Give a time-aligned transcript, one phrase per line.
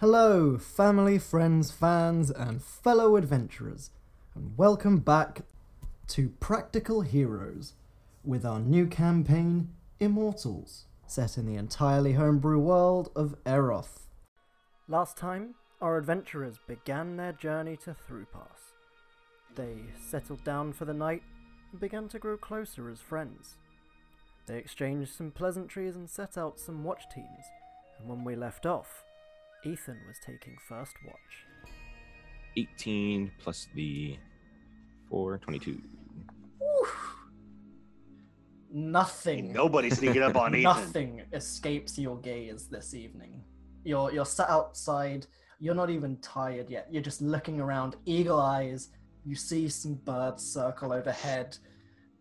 [0.00, 3.90] Hello, family, friends, fans, and fellow adventurers,
[4.32, 5.40] and welcome back
[6.06, 7.72] to Practical Heroes
[8.22, 14.06] with our new campaign, Immortals, set in the entirely homebrew world of Eroth.
[14.86, 18.76] Last time, our adventurers began their journey to Throughpass.
[19.56, 21.24] They settled down for the night
[21.72, 23.56] and began to grow closer as friends.
[24.46, 27.46] They exchanged some pleasantries and set out some watch teams,
[27.98, 29.02] and when we left off,
[29.64, 31.46] Ethan was taking first watch.
[32.56, 34.16] 18 plus the
[35.10, 35.80] 4, 22.
[38.70, 39.52] Nothing.
[39.52, 40.62] Nobody sneaking up on Ethan.
[40.62, 43.42] Nothing escapes your gaze this evening.
[43.84, 45.26] You're you're sat outside.
[45.58, 46.86] You're not even tired yet.
[46.90, 48.90] You're just looking around, eagle eyes.
[49.24, 51.56] You see some birds circle overhead.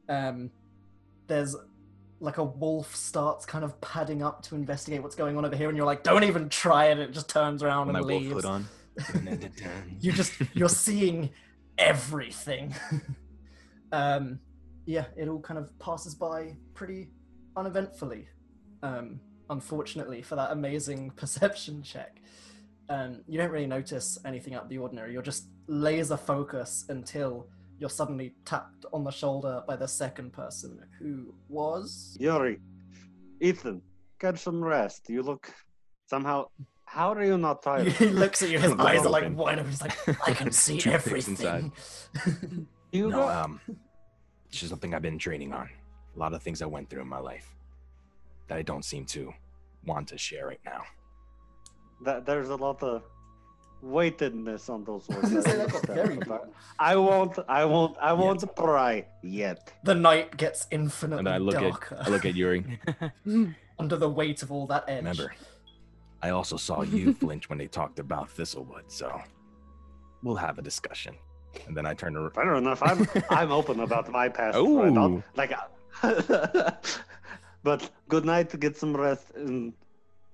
[0.09, 0.49] Um,
[1.27, 1.55] there's
[2.19, 5.69] like a wolf starts kind of padding up to investigate what's going on over here,
[5.69, 8.33] and you're like, "Don't even try it!" It just turns around My and wolf leaves.
[8.33, 8.67] hood on.
[9.99, 11.29] you just you're seeing
[11.77, 12.73] everything.
[13.91, 14.39] um,
[14.85, 17.09] yeah, it all kind of passes by pretty
[17.55, 18.27] uneventfully.
[18.83, 19.19] Um,
[19.49, 22.21] unfortunately, for that amazing perception check,
[22.89, 25.13] um, you don't really notice anything out of the ordinary.
[25.13, 27.47] You're just laser focus until
[27.79, 32.59] you're suddenly tapped on the shoulder by the second person, who was Yuri,
[33.39, 33.81] Ethan,
[34.19, 35.09] get some rest.
[35.09, 35.51] You look
[36.07, 36.45] somehow.
[36.85, 37.87] How are you not tired?
[37.89, 38.59] he looks at you.
[38.59, 39.69] His eyes are like wide open.
[39.69, 41.71] He's like, I can see Toothpicks inside.
[42.15, 42.67] everything.
[42.93, 43.59] You No, got- um,
[44.49, 45.69] it's just something I've been training on.
[46.15, 47.53] A lot of things I went through in my life
[48.47, 49.33] that I don't seem to
[49.85, 50.83] want to share right now.
[52.05, 53.03] that, there's a lot of
[53.81, 55.31] weightedness on those words.
[55.31, 56.53] was gonna say that got I understand, but.
[56.79, 57.39] I won't.
[57.47, 57.97] I won't.
[58.01, 59.73] I won't pry yet.
[59.83, 62.79] the night gets infinitely And I look darker at I look at Yuri.
[63.79, 64.97] under the weight of all that edge.
[64.97, 65.33] Remember,
[66.21, 69.21] I also saw you flinch when they talked about Thistlewood, so
[70.23, 71.15] we'll have a discussion.
[71.67, 72.81] And then I turn to Fair enough.
[72.83, 73.07] I'm.
[73.29, 74.57] I'm open about my past.
[74.57, 75.23] friend.
[75.35, 75.53] Like.
[76.03, 76.71] uh,
[77.63, 78.57] but good night.
[78.59, 79.73] Get some rest and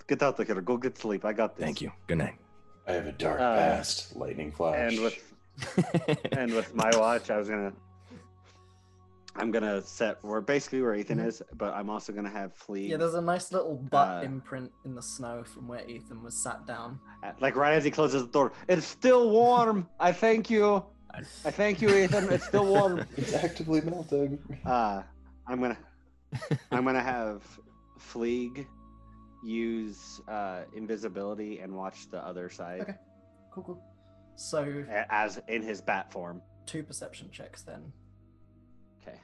[0.07, 0.59] get out of here.
[0.62, 1.23] Go get sleep.
[1.23, 1.63] I got this.
[1.63, 1.91] Thank you.
[2.07, 2.35] Good night.
[2.88, 4.77] I have a dark Uh, past, lightning flash.
[4.94, 7.73] And with and with my watch, I was gonna.
[9.35, 12.88] I'm gonna set where basically where Ethan is, but I'm also gonna have Flea.
[12.91, 16.35] Yeah, there's a nice little butt Uh, imprint in the snow from where Ethan was
[16.35, 16.99] sat down.
[17.39, 18.51] like right as he closes the door.
[18.67, 19.89] It's still warm.
[19.99, 20.83] I thank you.
[21.16, 22.31] I thank you, Ethan.
[22.31, 23.05] It's still warm.
[23.17, 24.38] it's actively melting.
[24.66, 25.01] Uh,
[25.47, 25.77] I'm gonna
[26.72, 27.41] I'm gonna have
[27.99, 28.67] Fleeg
[29.43, 32.95] use uh, invisibility and watch the other side Okay.
[33.51, 33.83] Cool, cool.
[34.35, 36.41] So as in his bat form.
[36.65, 37.91] two perception checks then,
[39.01, 39.17] Okay.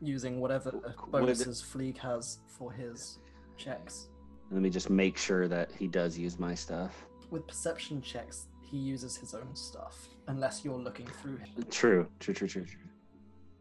[0.00, 3.20] using whatever Would- bonuses Fleeg has for his
[3.56, 4.08] checks.
[4.50, 7.06] Let me just make sure that he does use my stuff.
[7.30, 11.48] With perception checks, he uses his own stuff, unless you're looking through him.
[11.70, 12.08] True.
[12.20, 12.34] True.
[12.34, 12.48] True.
[12.48, 12.64] True.
[12.64, 12.80] True.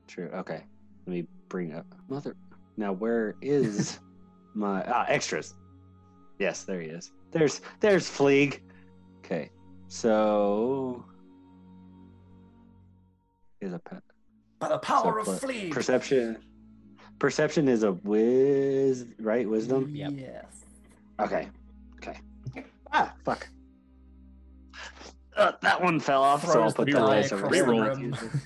[0.08, 0.30] True.
[0.34, 0.64] Okay.
[1.06, 2.36] Let me bring up mother.
[2.78, 4.00] Now where is
[4.58, 5.54] my ah extras?
[6.40, 7.12] Yes, there he is.
[7.32, 8.60] There's there's Fleeg.
[9.20, 9.52] Okay.
[9.88, 11.06] So
[13.62, 14.02] is a pet.
[14.60, 15.72] By the power So, of Fleeg!
[15.72, 16.38] Perception.
[17.20, 19.48] Perception is a whiz, right?
[19.48, 19.90] Wisdom.
[19.94, 20.12] Yep.
[20.16, 20.46] Yes.
[21.20, 21.48] Okay.
[21.98, 22.20] Okay.
[22.92, 23.48] Ah, fuck.
[25.36, 27.64] Uh, that one fell off, so I'll Throws the put the die dice over the
[27.64, 28.18] room.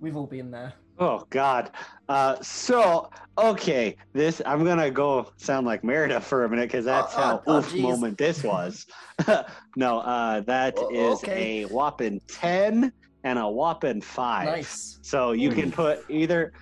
[0.00, 0.72] We've all been there.
[0.98, 1.70] Oh God.
[2.08, 7.14] Uh, so okay, this I'm gonna go sound like Merida for a minute because that's
[7.14, 7.82] Oh, how oh, oh, oof geez.
[7.82, 8.86] moment this was.
[9.76, 11.62] no, uh, that Oh, is okay.
[11.62, 12.92] a whopping ten
[13.24, 14.46] and a whopping five.
[14.46, 14.98] Nice.
[15.02, 16.52] So you can put either.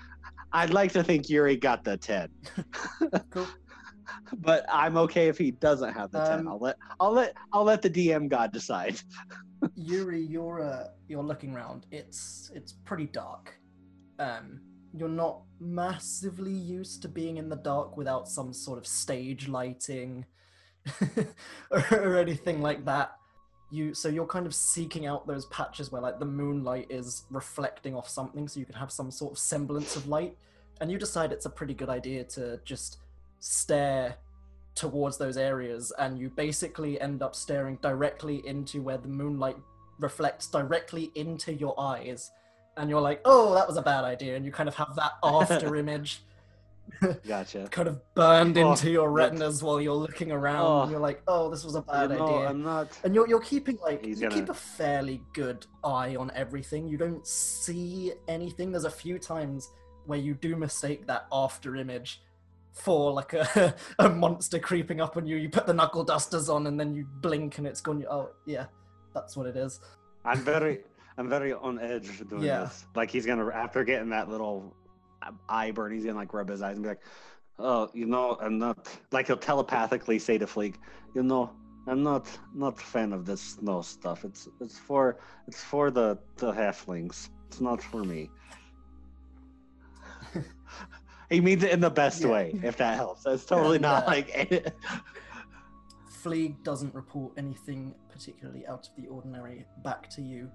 [0.52, 2.28] I'd like to think Yuri got the ten,
[3.30, 3.46] Cool.
[4.38, 6.40] but I'm okay if he doesn't have the ten.
[6.40, 9.00] Um, I'll let I'll let I'll let the DM god decide.
[9.74, 11.86] Yuri, you're uh, you're looking around.
[11.90, 13.58] It's it's pretty dark.
[14.18, 14.60] Um,
[14.92, 20.24] you're not massively used to being in the dark without some sort of stage lighting
[21.70, 23.16] or anything like that.
[23.70, 27.94] You so you're kind of seeking out those patches where like the moonlight is reflecting
[27.94, 30.36] off something, so you can have some sort of semblance of light.
[30.80, 32.98] And you decide it's a pretty good idea to just
[33.40, 34.16] stare
[34.74, 39.56] towards those areas and you basically end up staring directly into where the moonlight
[39.98, 42.30] reflects directly into your eyes
[42.76, 45.12] and you're like oh that was a bad idea and you kind of have that
[45.22, 46.22] after image
[47.26, 47.68] Gotcha.
[47.70, 50.82] kind of burned Oh, into your retinas while you're looking around Oh.
[50.82, 52.88] and you're like oh this was a bad You know, idea I'm not.
[53.04, 56.88] and you're, you're keeping like He's you keep gonna- a fairly good eye on everything
[56.88, 59.70] you don't see anything there's a few times
[60.06, 62.22] where you do mistake that after image
[62.72, 65.36] for like a, a monster creeping up on you.
[65.36, 68.04] You put the knuckle dusters on and then you blink and it's gone.
[68.08, 68.66] Oh yeah,
[69.14, 69.80] that's what it is.
[70.26, 70.80] I'm very,
[71.18, 72.64] I'm very on edge doing Yeah.
[72.64, 72.86] this.
[72.94, 74.74] Like he's gonna after getting that little
[75.48, 77.02] eye burn, he's gonna like rub his eyes and be like,
[77.58, 80.74] "Oh, you know, I'm not." Like he'll telepathically say to Fleeg,
[81.14, 81.50] "You know,
[81.86, 84.24] I'm not not a fan of this snow stuff.
[84.24, 85.18] It's it's for
[85.48, 87.30] it's for the the halflings.
[87.48, 88.30] It's not for me."
[91.30, 92.28] he means it in the best Yeah.
[92.28, 93.24] way, if that helps.
[93.26, 94.74] It's totally And, not uh, like.
[96.22, 100.50] Fleeg doesn't report anything particularly out of the ordinary back to you.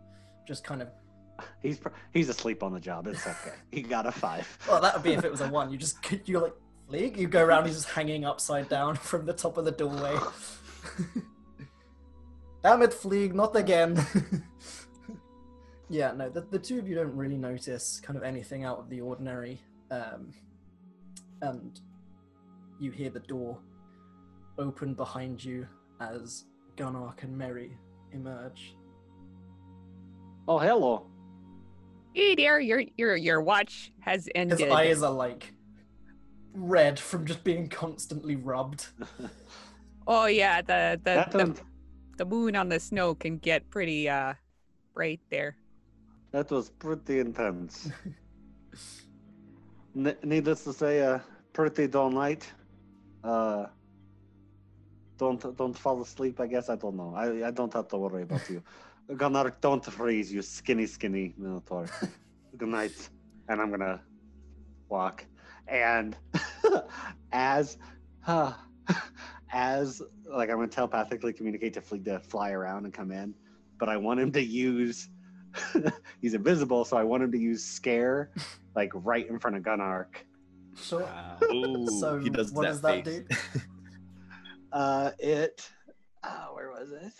[0.47, 0.89] Just kind of.
[1.61, 3.07] he's pr- he's asleep on the job.
[3.07, 3.55] It's okay.
[3.71, 4.47] He got a five.
[4.67, 5.71] Well, that would be if it was a one.
[5.71, 6.53] You just you're like
[6.89, 7.17] Fleeg.
[7.17, 7.65] You go around.
[7.65, 10.15] He's just hanging upside down from the top of the doorway.
[12.63, 13.33] Damn it, Fleeg!
[13.33, 14.05] Not again.
[15.89, 16.29] yeah, no.
[16.29, 19.59] The, the two of you don't really notice kind of anything out of the ordinary,
[19.89, 20.31] um,
[21.41, 21.79] and
[22.79, 23.57] you hear the door
[24.59, 25.67] open behind you
[25.99, 26.45] as
[26.77, 27.77] Gunark and Merry
[28.11, 28.75] emerge.
[30.47, 31.07] Oh, hello.
[32.13, 34.59] Hey dear, your your your watch has ended.
[34.59, 35.53] His eyes are like
[36.53, 38.87] red from just being constantly rubbed.
[40.07, 41.61] Oh yeah, the the, the
[42.17, 44.33] the moon on the snow can get pretty uh
[44.95, 45.55] bright there.
[46.31, 47.91] That was pretty intense.
[49.95, 51.19] N- needless to say, uh,
[51.53, 52.51] pretty dull night.
[53.23, 53.67] Uh,
[55.17, 56.39] don't don't fall asleep.
[56.39, 57.13] I guess I don't know.
[57.15, 58.63] I I don't have to worry about you.
[59.15, 61.87] Gunnar, don't freeze, you skinny skinny minotaur.
[62.57, 63.09] Good night,
[63.49, 64.01] and I'm gonna
[64.89, 65.25] walk.
[65.67, 66.15] And
[67.31, 67.77] as
[68.27, 68.53] uh,
[69.51, 73.33] as like I'm gonna telepathically communicate to Fleeg to fly around and come in,
[73.79, 75.09] but I want him to use
[76.21, 78.31] he's invisible, so I want him to use scare
[78.75, 80.15] like right in front of Gunark.
[80.81, 81.07] Sure.
[81.51, 83.23] Ooh, so he does what that does that face.
[83.27, 83.61] do?
[84.71, 85.69] Uh it
[86.23, 87.13] uh, where was it?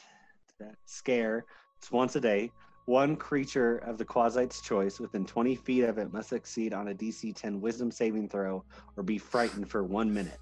[0.60, 1.46] That scare.
[1.82, 2.52] It's once a day.
[2.86, 6.94] One creature of the Quasit's choice within 20 feet of it must succeed on a
[6.94, 8.64] DC 10 wisdom saving throw
[8.96, 10.38] or be frightened for one minute.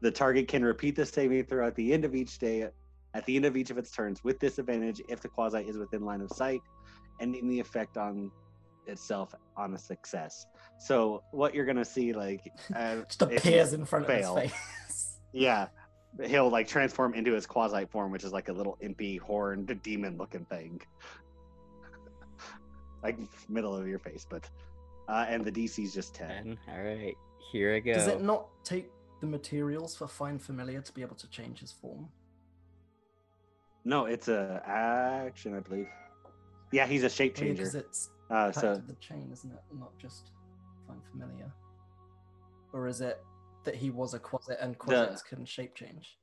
[0.00, 2.68] The target can repeat the saving throw at the end of each day,
[3.14, 6.04] at the end of each of its turns, with disadvantage if the Quasite is within
[6.04, 6.62] line of sight,
[7.20, 8.32] ending the effect on
[8.88, 10.46] itself on a success.
[10.80, 12.40] So what you're gonna see, like,
[12.74, 15.18] uh, Just if you appears in front fail, of his face.
[15.32, 15.68] yeah,
[16.26, 20.44] he'll like transform into his quasi form, which is like a little impy, horned, demon-looking
[20.46, 20.80] thing,
[23.02, 23.18] like
[23.48, 24.26] middle of your face.
[24.28, 24.48] But
[25.08, 26.28] uh, and the DC's just ten.
[26.28, 26.58] Ten.
[26.68, 27.14] All right,
[27.50, 27.94] here I go.
[27.94, 31.72] Does it not take the materials for Find Familiar to be able to change his
[31.72, 32.08] form?
[33.84, 35.88] No, it's a action, I believe.
[36.72, 37.54] Yeah, he's a shape changer.
[37.64, 39.58] Because it's Uh, Pact of the Chain, isn't it?
[39.78, 40.30] Not just
[40.86, 41.52] Find Familiar.
[42.72, 43.22] Or is it
[43.64, 46.18] that he was a Quasit and Quasits can shape change?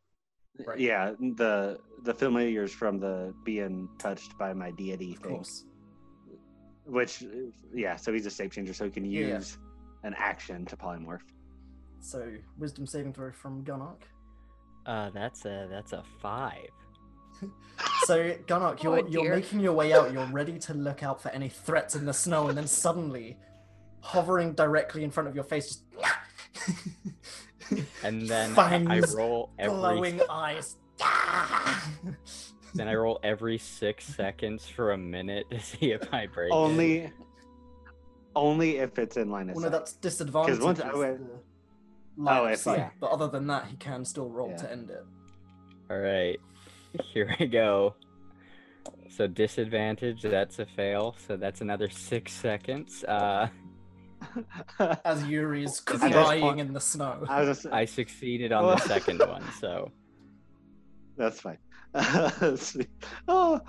[0.65, 0.79] Right.
[0.79, 5.35] yeah, the the familiars from the being touched by my deity Of thing.
[5.35, 5.63] course.
[6.85, 7.23] Which,
[7.73, 9.35] yeah, so he's a shape changer, so he can Yeah, yeah.
[9.35, 9.57] use
[10.03, 11.21] an action to polymorph.
[12.01, 14.01] So, wisdom saving throw from Gunark.
[14.85, 16.67] Uh, that's a that's a five.
[18.05, 20.11] So, Gunark, you're, Oh, you're making your way out.
[20.11, 23.37] You're ready to look out for any threats in the snow, and then suddenly,
[24.01, 25.88] hovering directly in front of your face, just
[28.03, 30.75] And then I roll every glowing eyes.
[32.73, 36.55] then I roll every six seconds for a minute to see if I break it.
[36.55, 37.11] Only,
[38.35, 40.59] only if it's in line of Well, no, that's disadvantage.
[40.59, 41.19] once I went-
[42.17, 42.89] the line Oh, of if- sight, yeah.
[42.99, 44.57] But other than that, he can still roll Yeah.
[44.57, 45.03] to end it.
[45.91, 46.39] All right,
[47.13, 47.93] here I go.
[49.09, 51.15] So disadvantage, that's a fail.
[51.27, 53.03] So that's another six seconds.
[53.03, 53.49] Uh,
[55.05, 57.23] As Yuri's At this crying in the snow.
[57.27, 59.43] I was just, I succeeded on the second one.
[59.59, 59.91] So
[61.17, 61.57] That's fine.
[63.27, 63.59] Oh,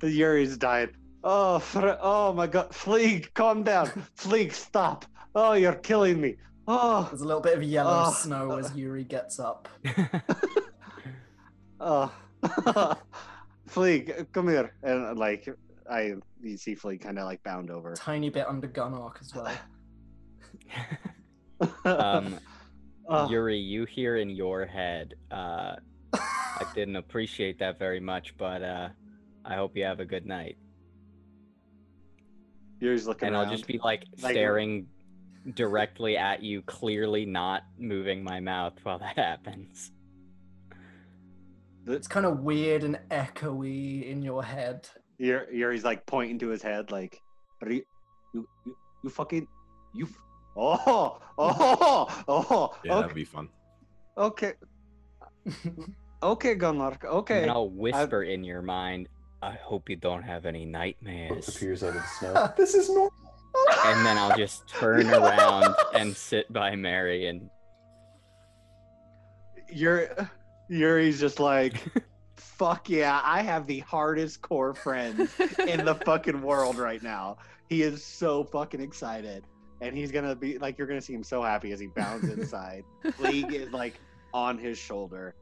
[0.00, 0.90] the Yuri's died.
[1.24, 3.86] Oh, fr- oh my God, Fleeg, calm down.
[4.18, 5.04] Fleeg, stop.
[5.34, 6.36] Oh, you're killing me.
[6.68, 8.12] Oh, There's a little bit of yellow Oh.
[8.12, 9.68] snow as Yuri gets up.
[11.80, 12.12] oh.
[13.68, 14.74] Fleeg, come here.
[14.82, 15.48] And like,
[15.90, 17.94] I, you see Fleeg kind of like bound over.
[17.94, 19.52] Tiny bit under Gunark as well.
[21.84, 22.38] Um,
[23.08, 25.14] Oh, Yuri, you hear in your head.
[25.30, 25.74] Uh,
[26.14, 28.88] I didn't appreciate that very much, but uh,
[29.44, 30.56] I hope you have a good night.
[32.80, 33.46] Yuri's looking And around.
[33.46, 34.86] I'll just be like Like- staring
[35.54, 39.90] directly at you, clearly not moving my mouth while that happens.
[41.86, 44.88] It's kind of weird and echoey in your head.
[45.18, 47.20] Yuri's like pointing to his head, like,
[47.60, 47.82] are you,
[48.34, 49.46] you, you, you fucking,
[49.94, 50.08] you,
[50.56, 52.76] Oh, oh, oh.
[52.84, 53.48] Yeah, okay, that'd be fun.
[54.18, 54.52] okay,
[56.22, 57.04] okay, Gunark.
[57.04, 57.42] Okay.
[57.42, 59.08] And I'll whisper in your mind,
[59.42, 61.48] I hope you don't have any Book nightmares.
[61.48, 62.52] appears out of the snow.
[62.56, 63.12] this is normal.
[63.84, 67.50] And then I'll just turn around and sit by Mary and
[69.70, 70.08] Yuri,
[70.68, 71.82] Yuri's just like,
[72.36, 75.28] fuck yeah, I have the hardest core friend
[75.66, 77.38] in the fucking world right now.
[77.68, 79.44] He is so fucking excited.
[79.82, 82.84] And he's gonna be like, you're gonna see him so happy as he bounds inside.
[83.04, 83.94] Fleeg is like
[84.32, 85.34] on his shoulder.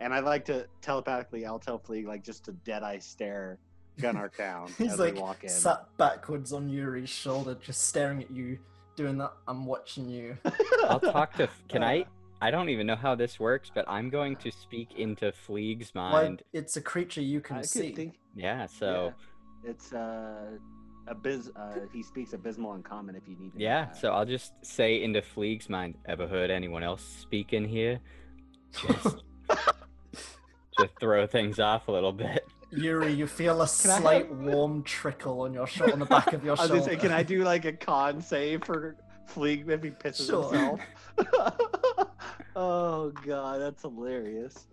[0.00, 3.58] And I'd like to telepathically, I'll tell Fleeg, like, just to dead eye stare
[3.98, 5.48] Gunnar down He's as like we walk in.
[5.48, 8.58] sat backwards on Yuri's shoulder, just staring at you,
[8.96, 9.32] doing that.
[9.48, 10.36] I'm watching you.
[10.88, 11.48] I'll talk to.
[11.68, 12.04] Can Uh, I?
[12.42, 16.10] I don't even know how this works, but I'm going to speak into Fleeg's Why,
[16.10, 16.42] mind.
[16.52, 17.92] it's a creature you can could see.
[17.94, 19.14] think Yeah, so
[19.64, 20.58] it's uh,
[21.06, 21.50] abyss.
[21.56, 23.60] Uh, he speaks Abyssal and common if you need to.
[23.60, 25.94] yeah, so I'll just say into Fleeg's mind.
[26.06, 28.00] Ever heard anyone else speak in here?
[28.72, 29.16] Just
[30.78, 32.46] to throw things off a little bit.
[32.70, 36.32] Yuri, you feel a Can slight have- warm trickle on your shoulder, on the back
[36.32, 36.82] of your I was shoulder.
[36.84, 38.96] say, can I do like a con save for
[39.32, 40.52] Fleeg if he pisses Sure.
[40.52, 40.80] himself?
[42.56, 44.66] oh god, that's hilarious.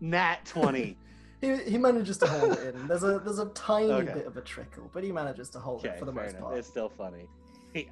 [0.00, 0.96] Nat twenty.
[1.40, 2.86] He, he manages to hold it in.
[2.88, 4.12] There's a there's a tiny Okay.
[4.12, 6.42] bit of a trickle, but he manages to hold okay, it for the most enough.
[6.42, 6.58] part.
[6.58, 7.28] It's still funny.
[7.74, 7.86] He,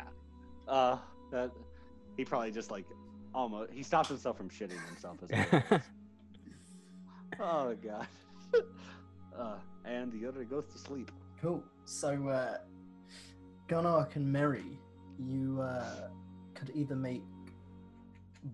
[0.68, 0.96] uh,
[1.30, 1.50] that
[2.16, 2.86] he probably just like
[3.34, 5.18] almost he stopped himself from shitting himself.
[5.22, 5.80] As well.
[7.40, 8.06] oh god.
[9.38, 11.10] uh, and the other goes to sleep.
[11.42, 11.62] Cool.
[11.84, 12.56] So, uh,
[13.68, 14.78] Gunark and Mary,
[15.18, 16.08] you uh,
[16.54, 17.22] could either make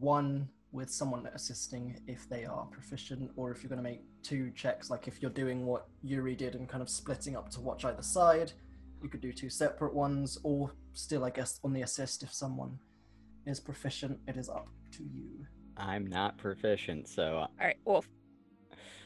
[0.00, 4.50] one with someone assisting if they are proficient, or if you're going to make two
[4.54, 7.84] checks, like if you're doing what Yuri did and kind of splitting up to watch
[7.84, 8.52] either side,
[9.02, 12.78] you could do two separate ones, or still, I guess, on the assist if someone
[13.46, 15.46] is proficient, it is up to you.
[15.76, 17.76] I'm not proficient, so All right.
[17.84, 18.04] Well,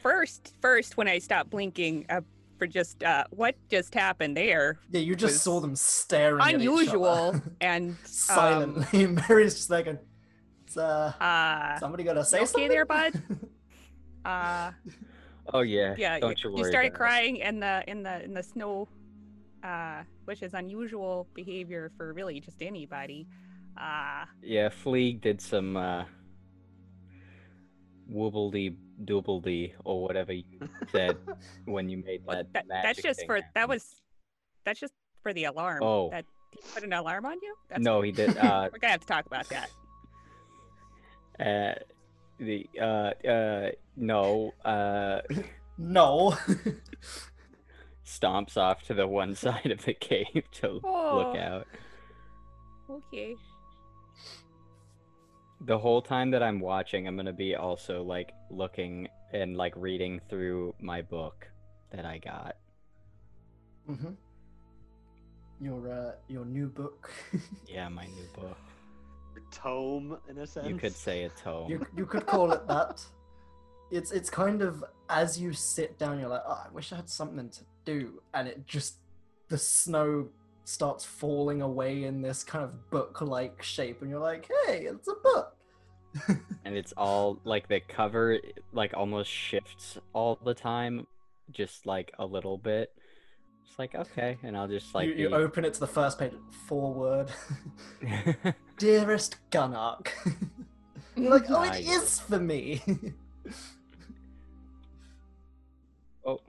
[0.01, 2.21] first, first, when I stopped blinking, uh,
[2.57, 6.55] for just uh, what just happened there, Yeah, you just saw them staring at each
[6.55, 7.41] unusual, other.
[7.61, 9.07] and um, silently.
[9.29, 13.13] Mary's just like, "Is, uh, uh, somebody gonna say okay something there, bud?
[14.27, 14.71] uh,
[15.53, 18.43] oh yeah, yeah, don't you, you you started crying in the in the in the
[18.43, 18.87] snow,
[19.63, 23.27] uh, which is unusual behavior for really just anybody.
[23.79, 26.05] Uh, Yeah, Fleeg did some uh,
[28.11, 30.43] wobbledy doubledy or whatever you
[30.91, 31.17] said
[31.65, 32.51] when you made that.
[32.53, 34.01] that, that's just for that was
[34.65, 35.83] that's just for the alarm.
[35.83, 36.09] Oh.
[36.09, 37.55] that he put an alarm on you.
[37.69, 38.37] That's no, he did.
[38.37, 39.69] Uh, We're gonna have to talk about that.
[41.39, 41.79] uh,
[42.39, 45.21] the uh, uh, no, uh,
[45.77, 46.35] no.
[48.05, 51.17] stomps off to the one side of the cave to Oh.
[51.17, 51.67] look out.
[52.89, 53.35] Okay.
[55.61, 60.21] The whole time that I'm watching, I'm gonna be also like looking and like reading
[60.29, 61.47] through my book
[61.91, 62.55] that I got.
[63.87, 64.13] hmm
[65.59, 67.09] Your uh, your new book.
[67.67, 68.57] Yeah, my new book.
[69.51, 70.67] Tome in a sense.
[70.67, 71.69] You could say a tome.
[71.69, 73.03] you you could call it that.
[73.91, 77.09] It's it's kind of as you sit down, you're like, oh, I wish I had
[77.09, 78.97] something to do, and it just
[79.47, 80.27] the snow
[80.65, 85.15] starts falling away in this kind of book-like shape, and you're like, hey, it's a
[85.23, 85.55] book.
[86.65, 88.39] and it's all like the cover
[88.71, 91.05] like almost shifts all the time
[91.51, 92.91] just like a little bit
[93.65, 96.17] it's like okay and i'll just like you, you be- open it to the first
[96.17, 96.33] page,
[96.67, 97.29] forward.
[98.77, 100.09] Dearest Gunark.
[101.15, 102.81] You're like, oh, it is for me.
[106.25, 106.39] oh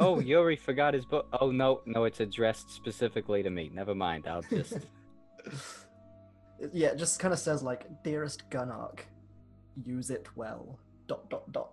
[0.00, 4.26] oh yuri forgot his book oh no no it's addressed specifically to me never mind
[4.26, 4.78] i'll just
[6.72, 9.00] yeah, it just kind of says like, dearest Gunark,
[9.84, 10.78] use it well.
[11.06, 11.72] Dot dot dot.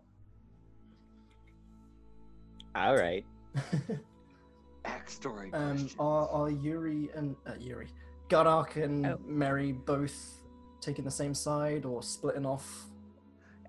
[2.76, 3.26] all right
[4.86, 5.96] Backstory um, questions.
[6.00, 7.88] are are Yuri and uh, Yuri,
[8.30, 9.20] Gunark and Oh.
[9.26, 10.42] Mary both
[10.82, 12.86] taking the same side or splitting off?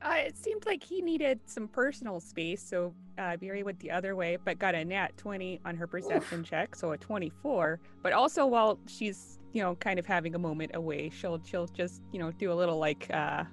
[0.03, 4.15] Uh, it seemed like he needed some personal space, so uh, Mary went the other
[4.15, 7.81] way, but got a nat 20 on her perception check, so a 24.
[8.03, 12.03] But also, while she's, you know, kind of having a moment away, she'll she'll just,
[12.13, 13.45] you know, do a little like uh,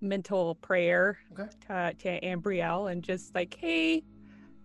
[0.00, 1.48] mental prayer Okay.
[1.68, 4.02] to, to Ambrielle and just like, hey,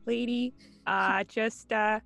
[0.05, 0.53] lady,
[0.88, 2.00] uh, just, uh,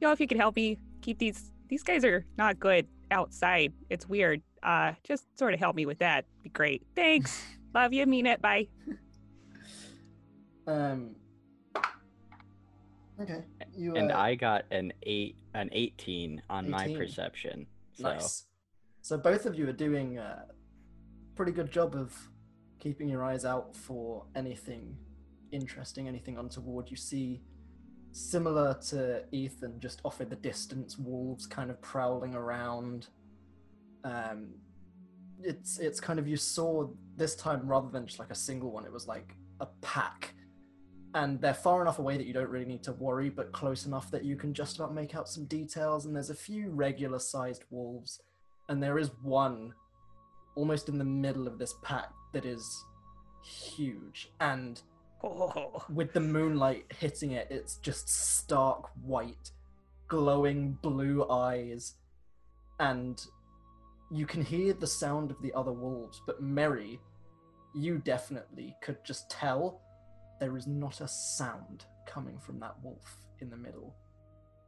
[0.00, 3.72] you know, if you could help me keep these, these guys are not good outside.
[3.90, 4.40] It's weird.
[4.62, 6.24] Uh, just sort of help me with that.
[6.44, 6.86] Be great.
[6.94, 7.42] Thanks.
[7.74, 8.06] Love you.
[8.06, 8.40] Mean it.
[8.40, 8.68] Bye.
[10.68, 11.16] Um.
[13.20, 13.42] Okay.
[13.76, 18.44] You, and uh, i got an 8 an 18 on my perception So Nice.
[19.02, 20.44] So both of you are doing a
[21.34, 22.16] pretty good job of
[22.78, 24.96] keeping your eyes out for anything
[25.50, 26.88] interesting, anything untoward.
[26.88, 27.42] You see,
[28.14, 33.08] similar to Ethan, just off in the distance, wolves kind of prowling around.
[34.04, 34.54] Um,
[35.42, 38.84] it's it's kind of you saw this time rather than just like a single one,
[38.84, 40.34] it was like a pack.
[41.14, 44.10] And they're far enough away that you don't really need to worry, but close enough
[44.10, 46.06] that you can just about make out some details.
[46.06, 48.20] And there's a few regular sized wolves
[48.68, 49.72] and there is one
[50.56, 52.84] almost in the middle of this pack that is
[53.42, 54.82] huge and
[55.26, 59.52] Oh, with the moonlight hitting it it's just stark white
[60.06, 61.94] glowing blue eyes.
[62.78, 63.24] And
[64.10, 67.00] you can hear the sound of the other wolves but mary
[67.74, 69.80] you definitely could just tell
[70.40, 73.94] there is not a sound coming from that wolf in the middle.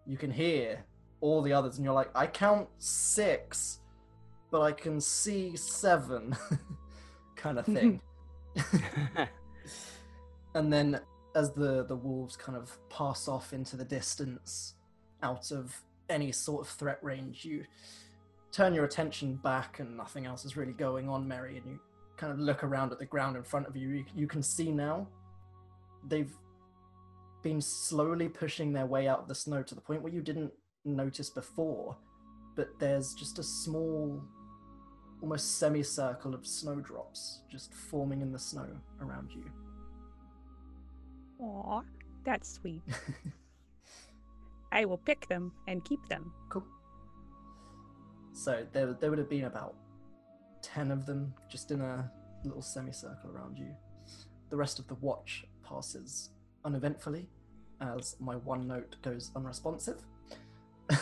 [0.07, 0.85] You can hear
[1.21, 3.81] all the others and you're like i count six
[4.51, 6.37] but i can see seven
[7.37, 8.01] kind of thing
[10.57, 11.01] and then
[11.35, 14.75] as the the wolves kind of pass off into the distance
[15.23, 15.75] out of
[16.09, 17.65] any sort of threat range you
[18.53, 21.81] turn your attention back and nothing else is really going on mary and you
[22.17, 23.89] kind of look around at the ground in front of you.
[23.89, 25.07] You, you can see now
[26.09, 26.33] they've
[27.43, 30.53] been slowly pushing their way out of the snow to the point where you didn't
[30.85, 31.97] notice before
[32.55, 34.23] but there's just a small
[35.21, 38.67] almost semicircle of snowdrops just forming in the snow
[39.01, 39.45] around you
[41.41, 41.83] Aw,
[42.25, 42.83] that's sweet.
[44.73, 46.33] I will pick them and keep them.
[46.49, 46.65] Cool.
[48.33, 49.75] So there, there would have been about
[50.63, 52.11] 10 of them just in a
[52.45, 53.75] little semicircle around you.
[54.51, 56.31] The rest of the watch passes
[56.65, 57.27] uneventfully
[57.81, 60.03] as my one note goes unresponsive.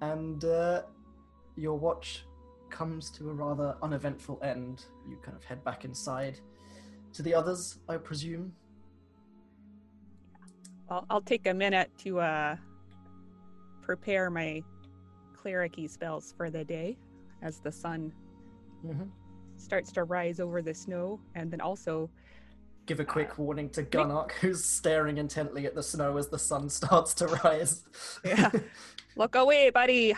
[0.00, 0.82] and uh,
[1.56, 2.24] your watch
[2.70, 4.84] comes to a rather uneventful end.
[5.08, 6.38] You kind of head back inside.
[7.14, 8.52] To the others, I presume.
[10.88, 12.56] I'll, I'll take a minute to uh,
[13.82, 14.62] prepare my
[15.36, 16.96] clericy spells for the day
[17.42, 18.12] as the sun
[18.82, 19.04] hmm
[19.60, 22.08] starts to rise over the snow, and then also
[22.86, 26.70] give a quick warning to Gunnock, who's staring intently at the snow as the sun
[26.70, 27.84] starts to rise.
[28.24, 28.50] Yeah.
[29.16, 30.14] look away, buddy.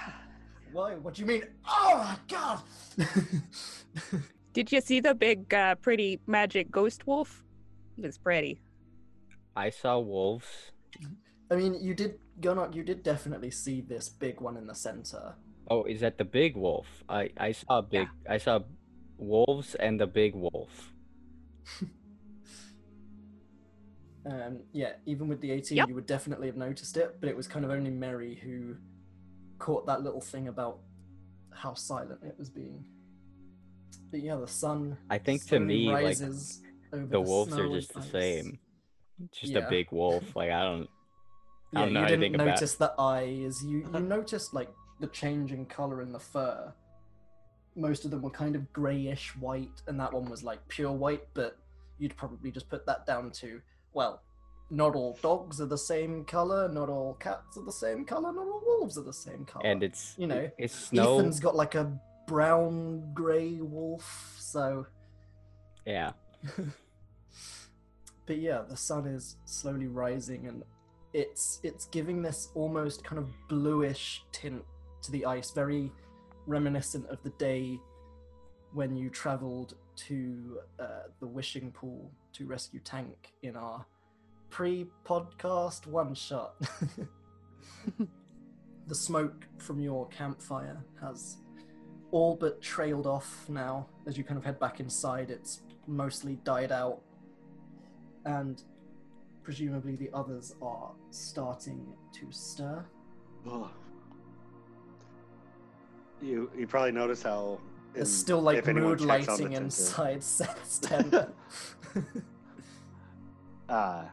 [0.72, 0.94] Why?
[0.94, 1.44] What do you mean?
[1.68, 2.62] Oh my god!
[4.52, 7.44] Did you see the big, uh, pretty magic ghost wolf?
[7.96, 8.60] He was pretty.
[9.56, 10.72] I saw wolves.
[11.50, 15.34] I mean, you did, Gunnock, you did definitely see this big one in the center.
[15.68, 16.86] Oh, is that the big wolf?
[17.08, 18.08] I I saw a big.
[18.28, 18.60] I saw
[19.18, 20.92] wolves and the big wolf.
[24.26, 25.88] Um, yeah, even with the 18, Yep.
[25.88, 28.76] you would definitely have noticed it, but it was kind of only Mary who
[29.58, 30.80] caught that little thing about
[31.54, 32.84] how silent it was being.
[34.10, 34.96] But yeah, the sun.
[35.08, 36.20] I think to me, like,
[36.92, 38.58] over The wolves are just the same.
[39.32, 39.66] Just Yeah.
[39.66, 40.34] a big wolf.
[40.34, 40.88] Like I don't.
[41.74, 43.62] I Yeah, don't know you didn't about- notice the eyes.
[43.64, 46.72] You you noticed like the change in color in the fur.
[47.76, 51.26] Most of them were kind of grayish white, and that one was like pure white.
[51.34, 51.56] But
[51.98, 53.60] you'd probably just put that down to
[53.92, 54.22] well,
[54.70, 58.46] not all dogs are the same color, not all cats are the same color, not
[58.46, 59.66] all wolves are the same color.
[59.66, 61.18] And it's You know, it's snow.
[61.18, 62.00] Ethan's got like a
[62.30, 64.86] brown gray wolf, so.
[65.84, 66.12] Yeah.
[68.26, 70.62] but yeah, the sun is slowly rising, and
[71.12, 74.62] it's it's giving this almost kind of bluish tint
[75.02, 75.90] to the ice, very
[76.46, 77.80] reminiscent of the day
[78.74, 83.84] when you travelled to uh, the wishing pool to rescue Tank in our
[84.50, 86.54] pre-podcast one shot.
[88.86, 91.38] the smoke from your campfire has
[92.12, 95.30] all but trailed off now as you kind of head back inside.
[95.30, 97.00] It's mostly died out,
[98.24, 98.62] and
[99.42, 102.84] presumably the others are starting to stir.
[103.46, 103.70] Oh.
[106.22, 107.58] You you probably notice how
[107.94, 111.14] There's in- still like mood checks on the lighting inside Seth's tent.
[113.68, 114.04] uh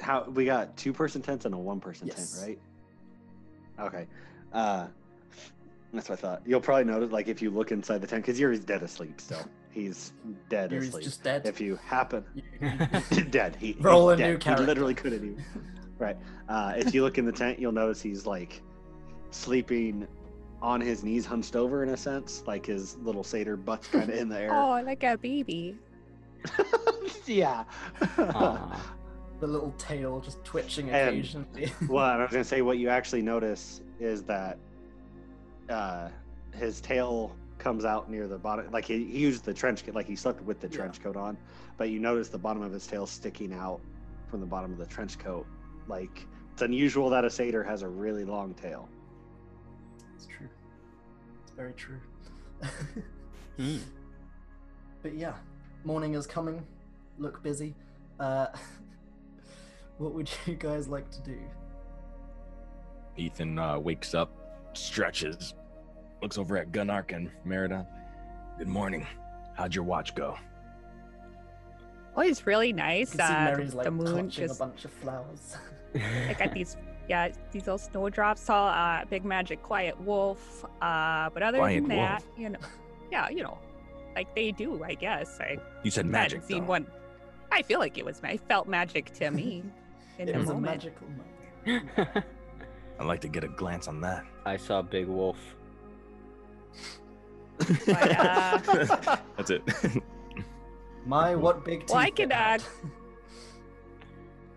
[0.00, 2.40] how we got two person tents and a one person Yes.
[2.40, 2.58] tent,
[3.78, 3.86] right?
[3.86, 4.06] Okay.
[4.52, 4.86] Uh
[5.92, 6.42] that's what I thought.
[6.46, 9.44] You'll probably notice like if you look inside the tent because Yuri's dead asleep still.
[9.70, 10.12] He's
[10.48, 11.04] dead Yuri's asleep.
[11.04, 11.46] just dead.
[11.46, 12.24] If you happen
[13.30, 14.62] dead, he Roll he's a new character.
[14.62, 15.44] He literally couldn't even.
[15.98, 16.16] Right.
[16.48, 18.60] Uh, if you look in the tent, you'll notice he's like
[19.30, 20.06] sleeping
[20.60, 24.16] on his knees, hunched over in a sense, like his little satyr butt's kind of
[24.16, 24.54] in the air.
[24.54, 25.76] Oh, like a baby.
[27.26, 27.64] yeah.
[28.18, 28.80] Aw.
[29.40, 31.72] the little tail just twitching And- occasionally.
[31.88, 34.58] well, I was gonna say what you actually notice is that
[35.72, 36.08] uh,
[36.54, 38.70] his tail comes out near the bottom.
[38.70, 40.76] Like he, he used the trench coat, like he slept with the Yeah.
[40.76, 41.36] trench coat on,
[41.76, 43.80] but you notice the bottom of his tail sticking out
[44.28, 45.46] from the bottom of the trench coat.
[45.88, 48.88] Like it's unusual that a satyr has a really long tail.
[50.14, 50.48] It's true.
[51.42, 52.00] It's very true.
[53.58, 53.76] Hmm.
[55.02, 55.34] But yeah,
[55.84, 56.64] morning is coming.
[57.18, 57.74] Look busy.
[58.18, 58.46] Uh,
[59.98, 61.38] what would you guys like to do?
[63.18, 64.30] Ethan uh, wakes up,
[64.72, 65.52] stretches,
[66.22, 67.86] looks over at Gunark and Merida.
[68.58, 69.06] Good morning.
[69.54, 70.38] How'd your watch go?
[72.16, 73.10] Oh, it's really You nice.
[73.14, 75.56] can see Uh, Mary's like the moon just a bunch of flowers.
[76.28, 76.76] I got these,
[77.08, 78.40] yeah, these little snowdrops.
[78.40, 80.64] Saw uh, big magic, quiet wolf.
[80.80, 82.38] Uh, but other Quiet than that, wolf?
[82.38, 82.58] you know,
[83.10, 83.58] yeah, you know,
[84.14, 85.40] like they do, I guess.
[85.40, 86.40] I You said magic.
[86.42, 86.68] hadn't seen though.
[86.68, 86.86] one.
[87.50, 88.20] I feel like it was.
[88.22, 89.62] I felt magic to me
[90.18, 91.06] in it the was a magical
[91.66, 91.88] moment.
[93.00, 94.24] I'd like to get a glance on that.
[94.44, 95.36] I saw Big Wolf.
[97.58, 99.62] But, uh, That's it.
[101.06, 101.90] My what big teeth.
[101.90, 102.62] Well, I it could, uh, had.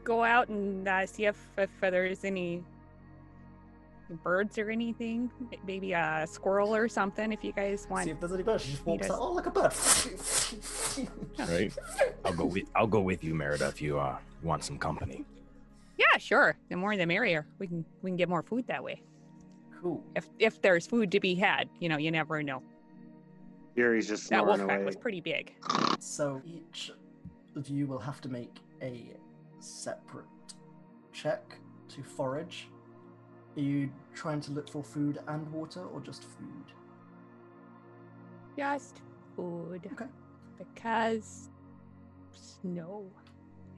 [0.03, 2.63] Go out and uh, see if, if there's any
[4.23, 5.31] birds or anything.
[5.65, 7.31] Maybe a squirrel or something.
[7.31, 8.05] If you guys want.
[8.05, 8.63] See if there's any birds.
[8.63, 9.17] She just walks out.
[9.19, 9.73] Oh, like a bird.
[11.49, 11.73] right?
[12.23, 15.25] I'll go with I'll go with you, Merida, if you uh want some company.
[15.97, 16.57] Yeah, sure.
[16.69, 17.47] The more the merrier.
[17.57, 19.01] We can we can get more food that way.
[19.85, 20.03] Cool.
[20.15, 22.63] If if there's food to be had, you know, you never know.
[23.75, 24.83] Yuri's just That wolf pack away.
[24.83, 25.53] was pretty big.
[25.99, 26.91] So each
[27.55, 29.15] of you will have to make a
[29.59, 30.25] separate
[31.13, 32.67] check to forage.
[33.57, 36.65] Are you trying to look for food and water, or just food?
[38.57, 39.01] Just
[39.35, 39.87] food.
[39.93, 40.09] Okay.
[40.57, 41.49] Because
[42.31, 43.05] snow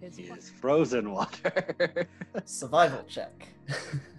[0.02, 0.38] is what.
[0.38, 2.08] Yes, frozen water.
[2.46, 3.46] Survival check.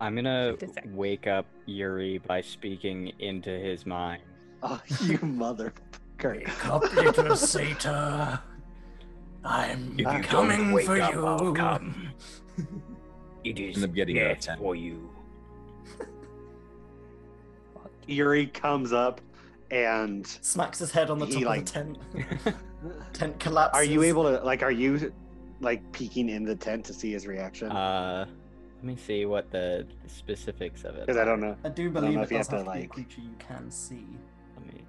[0.00, 0.88] I'm gonna Just a sec.
[0.92, 4.22] wake up Yuri by speaking into his mind.
[4.62, 5.72] oh, you motherfucker.
[6.24, 6.82] Wake up,
[7.16, 8.40] little satyr.
[9.44, 11.26] I'm If you coming don't wake for up, you.
[11.26, 12.08] I'll come.
[13.44, 14.58] It is End up getting a death 10.
[14.58, 15.08] for you.
[18.06, 19.20] Yuri comes up
[19.70, 21.98] and Smacks his head on the He, top like- of the tent.
[23.12, 23.78] tent collapses.
[23.78, 25.12] are you able to like are you
[25.60, 27.70] like peeking in the tent to see his reaction?
[27.70, 28.26] Uh,
[28.78, 31.06] let me see what the specifics of it.
[31.06, 31.56] Because I don't know.
[31.64, 32.88] I do don't believe know it if you does have have to, to be a
[32.88, 34.06] creature you can see.
[34.56, 34.80] Let me.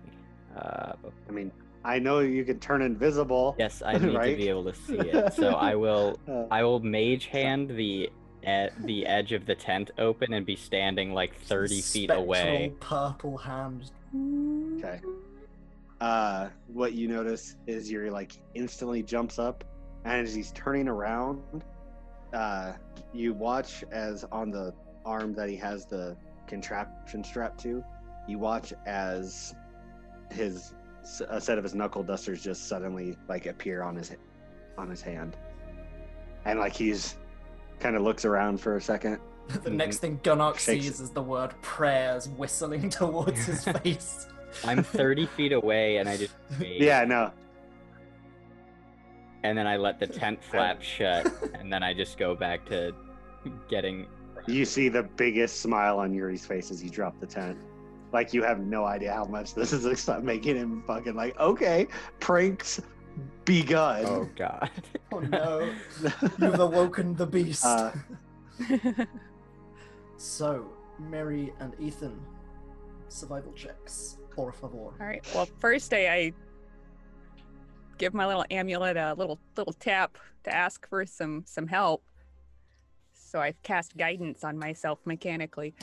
[0.55, 0.93] Uh,
[1.27, 1.51] I mean,
[1.83, 3.55] I know you can turn invisible.
[3.57, 4.31] yes, I need Right?
[4.31, 5.33] to be able to see it.
[5.33, 6.19] So I will.
[6.27, 8.09] Uh, I will mage hand the
[8.47, 12.73] e- the edge of the tent open and be standing like 30 feet away.
[12.79, 13.91] Spectral Purple hand.
[14.77, 15.01] okay.
[15.99, 19.63] Uh, what you notice is Yuri like instantly jumps up,
[20.05, 21.41] and as he's turning around,
[22.33, 22.73] uh,
[23.13, 24.73] you watch as on the
[25.05, 26.15] arm that he has the
[26.47, 27.83] contraption strapped to,
[28.27, 29.55] you watch as
[30.31, 30.73] his
[31.29, 34.11] a set of his knuckle dusters just suddenly like appear on his
[34.77, 35.37] on his hand,
[36.45, 37.15] and like he's
[37.79, 39.19] kind of looks around for a second.
[39.63, 44.27] The next thing Gunnock Shakes sees is the word prayers whistling towards his face.
[44.63, 47.31] I'm 30 feet away and I just Yeah, no,
[49.43, 52.93] and then I let the tent flap shut and then I just go back to
[53.69, 54.07] getting
[54.47, 57.57] You see the biggest smile on Yuri's face as you drop the tent.
[58.11, 61.87] Like you have no idea how much this is making him fucking like, okay,
[62.19, 62.81] pranks
[63.45, 64.05] begun.
[64.05, 64.69] Oh god.
[65.11, 65.71] oh no,
[66.39, 67.65] you've awoken the beast.
[67.65, 67.91] Uh,
[70.17, 72.19] so, Mary and Ethan,
[73.07, 74.77] survival checks, por favor.
[74.77, 75.25] All right.
[75.33, 76.33] Well, first day I
[77.99, 82.03] give my little amulet a little little tap to ask for some some help.
[83.13, 85.75] So I've cast guidance on myself mechanically.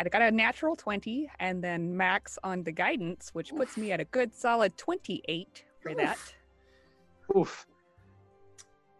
[0.00, 4.00] I got a natural 20 and then max on the guidance, which puts me at
[4.00, 6.18] a good solid 28 for that.
[7.36, 7.66] oof.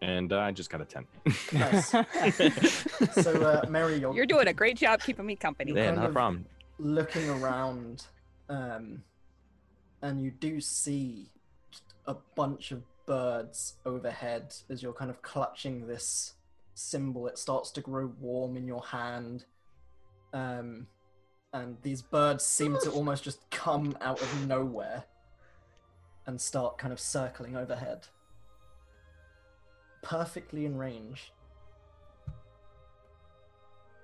[0.03, 1.07] And uh, I just got a 10.
[1.53, 1.93] Nice.
[3.23, 5.73] So, uh, Mary, you're, You're doing a great job keeping me company.
[5.73, 6.47] Yeah, kind not a problem.
[6.79, 8.07] looking around,
[8.49, 9.03] um,
[10.03, 11.31] and you do see
[12.09, 16.35] a bunch of birds overhead as you're kind of clutching this
[16.75, 17.29] symbol.
[17.29, 19.45] It starts to grow warm in your hand,
[20.33, 20.89] um,
[21.53, 25.05] and these birds seem to almost just come out of nowhere
[26.27, 28.07] and start kind of circling overhead,
[30.03, 31.33] perfectly in range.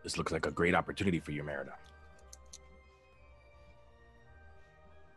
[0.03, 1.73] This looks like a great opportunity for you, Merida.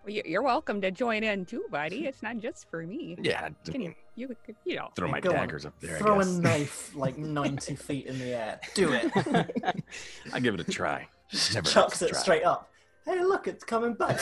[0.07, 2.05] You're welcome to join in too, buddy.
[2.07, 3.17] It's not just for me.
[3.21, 4.89] Yeah, Can mean, you, you know.
[4.95, 5.35] throw my Go on.
[5.35, 5.97] daggers up there.
[5.97, 6.33] Throw I a guess.
[6.37, 8.59] knife like 90 feet in the air.
[8.73, 9.11] Do it.
[10.33, 11.07] I give it a try.
[11.53, 12.19] Never Chucks it try.
[12.19, 12.69] straight up.
[13.05, 14.19] Hey, look, it's coming back.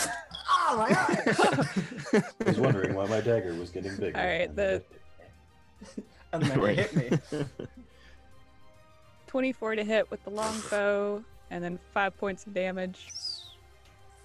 [0.48, 2.22] oh my eye!
[2.40, 4.16] I was wondering why my dagger was getting bigger.
[4.18, 4.86] All right, and the- it
[5.94, 6.04] hit me.
[6.32, 6.78] and then Right.
[6.78, 7.46] it hit me.
[9.26, 13.08] 24 to hit with the longbow, and then five points of damage.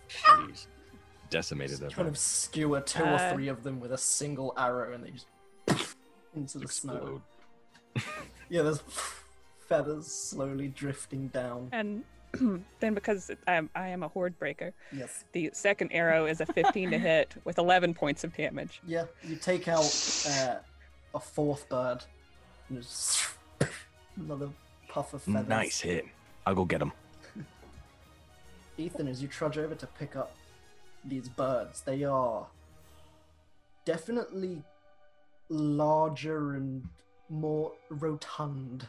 [0.10, 0.67] Jeez.
[1.32, 1.89] Decimated them.
[1.89, 5.12] Kind of skewer two Uh, or three of them with a single arrow, and they
[5.12, 5.96] just
[6.36, 7.22] into the snow.
[8.50, 8.84] Yeah, there's
[9.70, 11.70] feathers slowly drifting down.
[11.72, 12.04] And
[12.82, 15.24] then because I am, I am a horde breaker, Yes.
[15.32, 18.82] the second arrow is a 15 to hit with 11 points of damage.
[18.86, 19.86] Yeah, you take out
[20.30, 20.56] uh,
[21.15, 22.04] a fourth bird.
[22.70, 23.26] And just
[24.17, 24.50] another
[24.89, 25.48] puff of feathers.
[25.48, 26.06] Nice hit.
[26.46, 26.91] I'll go get him.
[28.78, 30.36] Ethan, as you trudge over to pick up
[31.06, 32.48] these birds, they are
[33.86, 34.62] definitely
[35.50, 36.88] larger and
[37.30, 38.88] more rotund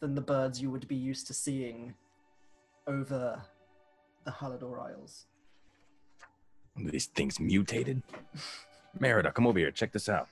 [0.00, 1.94] than the birds you would be used to seeing
[2.86, 3.40] over
[4.24, 5.26] the Halador Isles.
[6.76, 8.02] These things mutated.
[8.98, 9.70] Merida, come over here.
[9.70, 10.28] Check this out.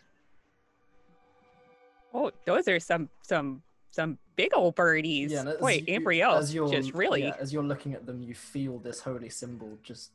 [2.14, 5.32] Oh, those are some some some big old birdies.
[5.32, 7.22] and as Wait, you- Ambrielle as you're- just really.
[7.24, 10.12] yeah, as you're looking at them, you feel this holy symbol just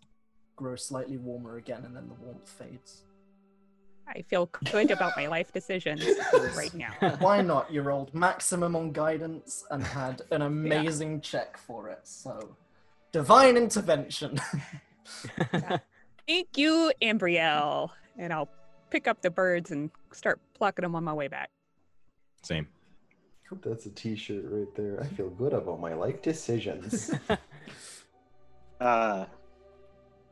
[0.56, 3.04] grow slightly warmer again, and then the warmth fades.
[4.08, 6.06] I feel good about my life decisions
[6.56, 6.94] right now.
[7.20, 7.72] Why not?
[7.72, 12.02] You rolled maximum on guidance and had an amazing check for it.
[12.04, 12.56] So,
[13.12, 14.40] divine intervention.
[16.28, 17.92] Thank you, Ambrielle.
[18.18, 18.50] And I'll
[18.90, 21.50] pick up the birds and start plucking them on my way back.
[22.42, 22.68] Same.
[23.64, 25.00] That's a T-shirt right there.
[25.02, 27.12] I feel good about my life decisions.
[28.82, 29.26] Uh,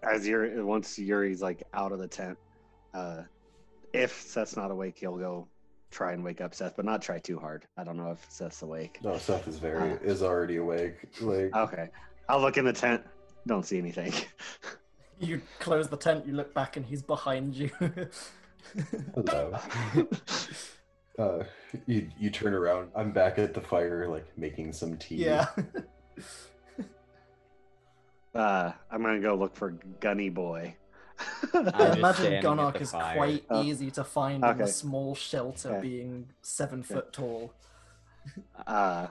[0.03, 2.37] as Yuri, once Yuri's like out of the tent,
[2.93, 3.21] uh,
[3.93, 5.47] if Seth's not awake, he'll go
[5.91, 7.65] try and wake up Seth, but not try too hard.
[7.77, 8.99] I don't know if Seth's awake.
[9.03, 11.09] no, Seth is very is already awake.
[11.19, 11.89] Like Okay,
[12.29, 13.03] I'll look in the tent.
[13.47, 14.13] Don't see anything.
[15.19, 17.69] you close the tent, you look back, and he's behind you.
[19.15, 19.57] hello.
[21.19, 21.43] uh,
[21.85, 22.89] you you turn around.
[22.95, 25.15] I'm back at the fire, like making some tea.
[25.15, 25.47] yeah.
[28.33, 30.75] Uh, I'm gonna go look for Gunny Boy.
[31.53, 31.59] I
[31.97, 33.15] imagine standing at Gunark the is fire.
[33.15, 33.61] quite Oh.
[33.63, 34.63] easy to find in Okay.
[34.63, 35.81] a small shelter, Okay.
[35.81, 37.53] being seven foot tall.
[38.67, 39.07] uh,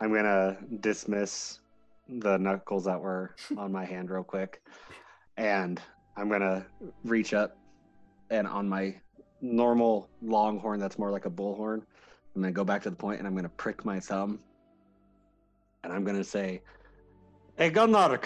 [0.00, 1.60] I'm gonna dismiss
[2.08, 4.62] the knuckles that were on my hand real quick,
[5.36, 5.80] and
[6.16, 6.64] I'm gonna
[7.04, 7.56] reach up
[8.30, 8.94] and on my
[9.40, 11.82] normal longhorn that's more like a bullhorn,
[12.34, 14.38] I'm gonna go back to the point and I'm gonna prick my thumb,
[15.82, 16.62] and I'm gonna say,
[17.56, 18.20] "Hey, Gunnar!"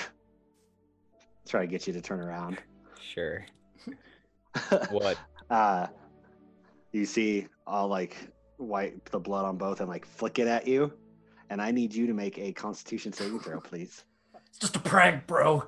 [1.49, 2.59] Try to get you to turn around.
[3.01, 3.45] Sure.
[4.91, 5.17] What?
[5.49, 5.87] uh
[6.93, 8.17] you see I'll like
[8.59, 10.93] wipe the blood on both and like flick it at you.
[11.51, 14.05] And I need you to make a constitution saving throw, please.
[14.49, 15.65] It's just a prank, bro.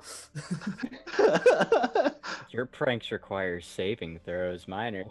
[2.51, 4.67] Your pranks require saving throws.
[4.67, 5.05] Mine are.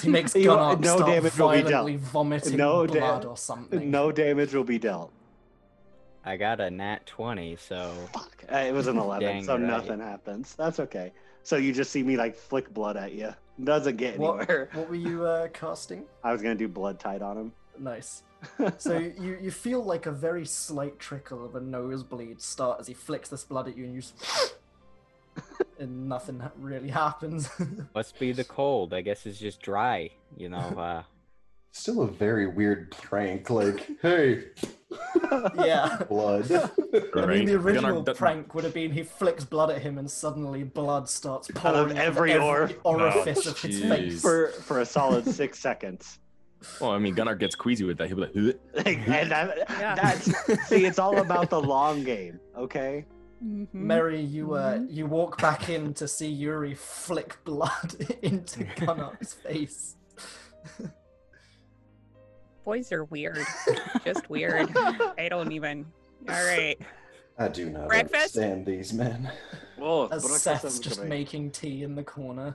[0.00, 1.68] he makes You- no start damage will be dealt.
[1.70, 3.90] violently vomiting No da- blood or something.
[3.90, 5.12] no damage will be dealt.
[6.24, 7.92] I got a nat 20, so.
[8.12, 8.44] Fuck.
[8.52, 9.62] Uh, It was an 11, so right.
[9.62, 10.54] nothing happens.
[10.54, 11.12] That's okay.
[11.42, 13.34] So you just see me like flick blood at you.
[13.64, 14.68] Doesn't get What, anywhere.
[14.74, 16.04] what were you uh, casting?
[16.22, 17.52] I was gonna do blood tide on him.
[17.78, 18.22] Nice.
[18.78, 22.94] So you, you feel like a very slight trickle of a nosebleed start as he
[22.94, 24.54] flicks this blood at you, and you just
[25.78, 27.50] and nothing really happens.
[27.94, 28.94] Must be the cold.
[28.94, 30.10] I guess it's just dry.
[30.38, 31.02] You know, uh,
[31.72, 33.48] Still a very weird prank.
[33.48, 34.44] Like, hey,
[35.56, 35.98] yeah.
[36.08, 36.50] blood.
[37.14, 39.96] I mean, the original Gunnar d- prank would have been he flicks blood at him,
[39.98, 44.20] and suddenly blood starts pouring Out of pouring every or- orifice Oh, of his face.
[44.20, 46.18] For for a solid six seconds.
[46.80, 48.08] Well, I mean, Gunnar gets queasy with that.
[48.08, 49.94] He'll be like, "Huh?" and that, Yeah.
[49.94, 53.06] that's see, it's all about the long game, okay?
[53.42, 53.68] Mhm.
[53.72, 54.86] Mary, you uh, Mhm.
[54.92, 59.96] you walk back in to see Yuri flick blood into Gunnar's face.
[62.64, 63.44] Boys are weird.
[64.04, 64.70] Just weird.
[64.76, 65.86] I don't even.
[66.28, 66.78] All right.
[67.38, 68.36] I do not Breakfast?
[68.36, 69.30] understand these men.
[69.76, 72.54] Whoa, As Seth's just making tea in the corner.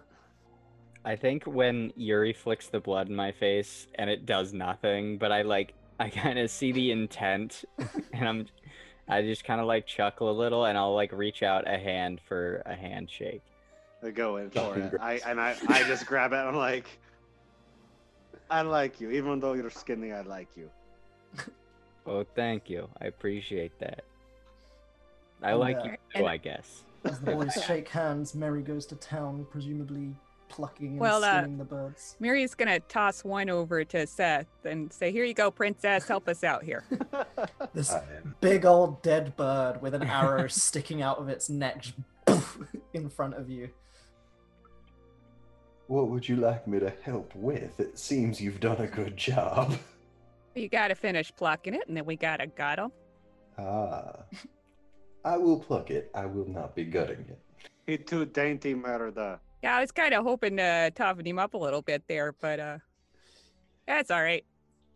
[1.03, 5.31] I think when Yuri flicks the blood in my face and it does nothing, but
[5.31, 7.65] I like I kind of see the intent
[8.13, 8.45] and I'm
[9.07, 12.21] I just kind of like chuckle a little and I'll like reach out a hand
[12.27, 13.41] for a handshake.
[14.03, 14.93] I go in for it.
[15.01, 16.37] I and I, I just grab it.
[16.37, 16.85] I'm like,
[18.49, 20.12] I like you, even though you're skinny.
[20.12, 20.69] I like you.
[22.08, 22.88] Oh, thank you.
[23.01, 24.03] I appreciate that.
[25.41, 26.84] I And, like uh, you too, and- I guess.
[27.03, 30.13] As the boys shake hands, Mary goes to town, presumably
[30.47, 32.15] plucking and Well, uh, skinning the birds.
[32.19, 36.08] Mary's gonna toss one over to Seth and say, "Here you go, princess.
[36.08, 36.84] Help us out here."
[37.73, 37.91] This
[38.39, 41.84] big old dead bird with an arrow sticking out of its neck
[42.27, 42.47] just
[42.93, 43.69] in front of you.
[45.87, 47.79] What would you like me to help with?
[47.79, 49.75] It seems you've done a good job.
[50.57, 52.89] You gotta finish plucking it, and then we gotta gut 'em.
[53.57, 54.23] Ah.
[55.25, 56.09] I will pluck it.
[56.15, 57.37] I will not be gutting it.
[57.85, 59.41] He too dainty, Merida.
[59.61, 62.61] Yeah, I was kind of hoping to toughen him up a little bit there, but
[62.61, 62.77] uh,
[63.85, 64.45] that's all right.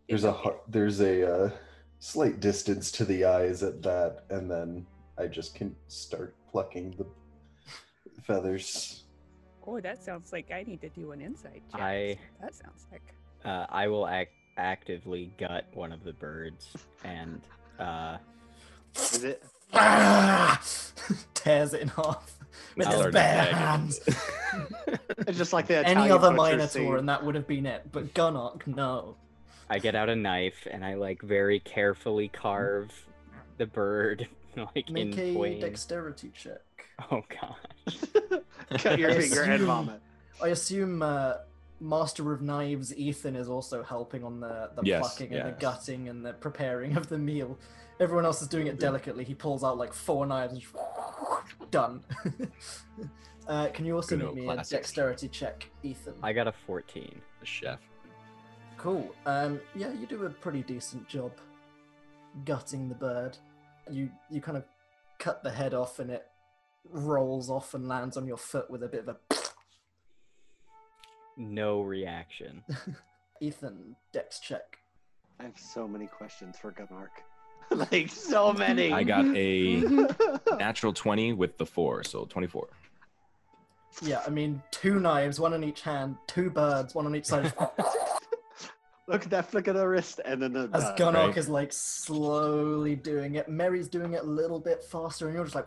[0.08, 1.50] There's a har- there's a uh,
[1.98, 4.86] slight distance to the eyes at that, and then
[5.18, 7.04] I just can start plucking the
[8.22, 9.04] feathers.
[9.70, 11.80] Oh, that sounds like I need to do an insight check.
[11.80, 13.02] I- That sounds like.
[13.44, 17.40] Uh, I will act actively gut one of the birds and
[17.78, 18.18] uh,
[18.96, 19.42] Is it?
[21.34, 22.36] Tears it in half
[22.76, 24.00] with I'll his bare hands.
[25.28, 26.96] It's just like the Any other butcher Minotaur, scene.
[26.96, 27.92] and that would have been it.
[27.92, 29.16] But Gunark, no.
[29.68, 32.90] I get out a knife and I like very carefully carve
[33.58, 35.60] the bird like Make in a twain.
[35.60, 36.58] dexterity check.
[37.10, 37.96] Oh gosh.
[38.82, 40.00] Cut your I finger and assume- vomit.
[40.42, 41.34] I assume uh,
[41.80, 46.08] Master of Knives Ethan is also helping on the, the Yes, plucking and the gutting
[46.08, 47.58] and the preparing of the meal.
[48.00, 49.24] Everyone else is doing it delicately.
[49.24, 50.74] He pulls out like four knives and just
[51.70, 52.02] done.
[53.48, 54.72] uh, can you also Good make me classic.
[54.72, 56.14] a dexterity check, Ethan?
[56.22, 57.20] I got a 14.
[57.40, 57.80] The chef.
[58.78, 59.14] Cool.
[59.26, 61.32] Um, yeah, you do a pretty decent job
[62.46, 63.36] gutting the bird.
[63.90, 64.64] You you kind of
[65.18, 66.26] cut the head off and it
[66.88, 69.16] rolls off and lands on your foot with a bit of a
[71.36, 72.62] No reaction.
[73.40, 74.78] Ethan dex check.
[75.38, 77.22] I have so many questions for Gunark.
[77.92, 78.92] like so many.
[78.92, 79.80] I got a
[80.58, 82.68] natural 20 with the four, so 24.
[84.02, 87.52] Yeah, I mean, two knives, one on each hand, two birds, one on each side.
[89.06, 91.36] Look at that flick of the wrist, and then the As Gunark right.
[91.36, 93.48] is like slowly doing it.
[93.48, 95.66] Mary's doing it a little bit faster, and you're just like,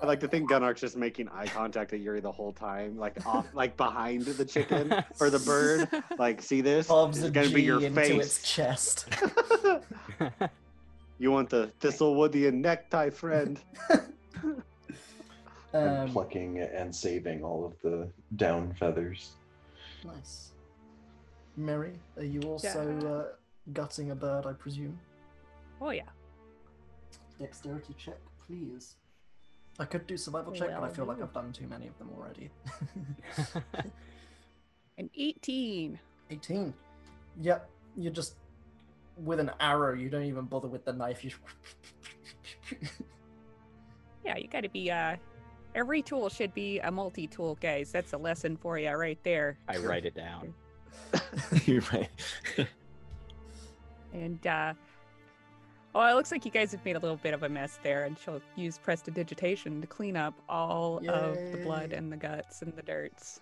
[0.00, 3.24] I like to think Gunark's just making eye contact at Yuri the whole time, like
[3.26, 5.88] off, like behind the chicken or the bird.
[6.18, 6.88] Like, see this?
[6.90, 9.08] It's gonna be G your into its chest.
[11.18, 13.60] you want the Thistlewoodian necktie friend?
[15.72, 19.32] and Um, plucking and saving all of the down feathers.
[20.04, 20.52] nice.
[21.56, 23.08] Mary, are you also Yeah.
[23.08, 23.24] uh,
[23.72, 24.98] gutting a bird, I presume?
[25.80, 26.08] oh yeah.
[27.38, 28.96] Dexterity check, please.
[29.78, 31.22] I could do survival check, but I feel like.
[31.22, 32.50] I've done too many of them already.
[34.98, 35.98] An 18.
[36.30, 36.74] 18.
[37.40, 38.34] Yep, you just
[39.16, 39.94] with an arrow.
[39.94, 41.24] You don't even bother with the knife.
[41.24, 41.30] You.
[44.24, 45.16] Yeah, you gotta be uh
[45.74, 47.90] every tool should be a multi-tool, guys.
[47.90, 49.56] That's a lesson for you right there.
[49.68, 50.52] I write it down.
[51.64, 52.10] You're right.
[54.12, 54.74] And uh
[55.94, 58.04] Oh, it looks like you guys have made a little bit of a mess there,
[58.04, 62.74] and she'll use prestidigitation to clean up all of the blood and the guts and
[62.76, 63.40] the dirts.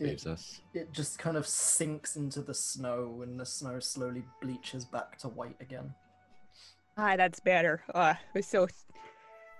[0.00, 0.60] Saves us.
[0.72, 5.28] it just kind of sinks into the snow, and the snow slowly bleaches back to
[5.28, 5.92] white again.
[6.96, 7.82] Ah, that's better.
[7.94, 8.66] Uh, I was so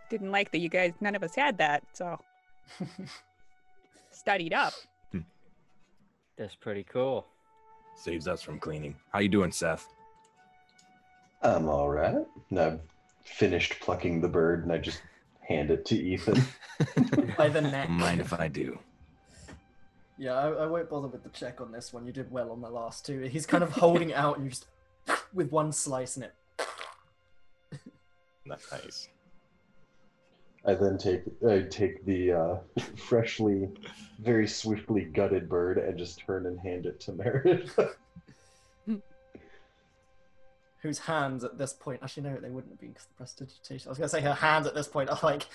[0.09, 2.19] didn't like that you guys, none of us had that, so
[4.11, 4.73] studied up.
[6.37, 7.27] That's pretty cool.
[7.97, 8.97] Saves us from cleaning.
[9.13, 9.87] How you doing, Seth?
[11.43, 12.25] I'm all right.
[12.51, 12.81] And I've
[13.25, 15.03] finished plucking the bird, and I just
[15.41, 16.43] hand it to Ethan.
[17.37, 17.89] By the neck.
[17.89, 18.79] Mind if I do?
[20.19, 22.07] Yeah, I, I won't bother with the check on this one.
[22.07, 23.21] You did well on the last two.
[23.21, 24.67] He's kind of holding it out, and you just
[25.33, 26.35] with one slice in it.
[28.47, 29.09] Nice.
[30.67, 32.57] I then take I take the uh,
[32.97, 33.69] freshly,
[34.21, 37.79] very swiftly gutted bird and just turn and hand it to Meredith.
[40.83, 42.01] Whose hands at this point?
[42.03, 43.89] Actually, no, they wouldn't have been because the prestidigitation.
[43.89, 45.47] I was gonna say her hands at this point are like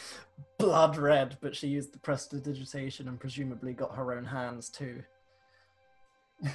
[0.59, 5.01] blood red, but she used the prestidigitation and presumably got her own hands too.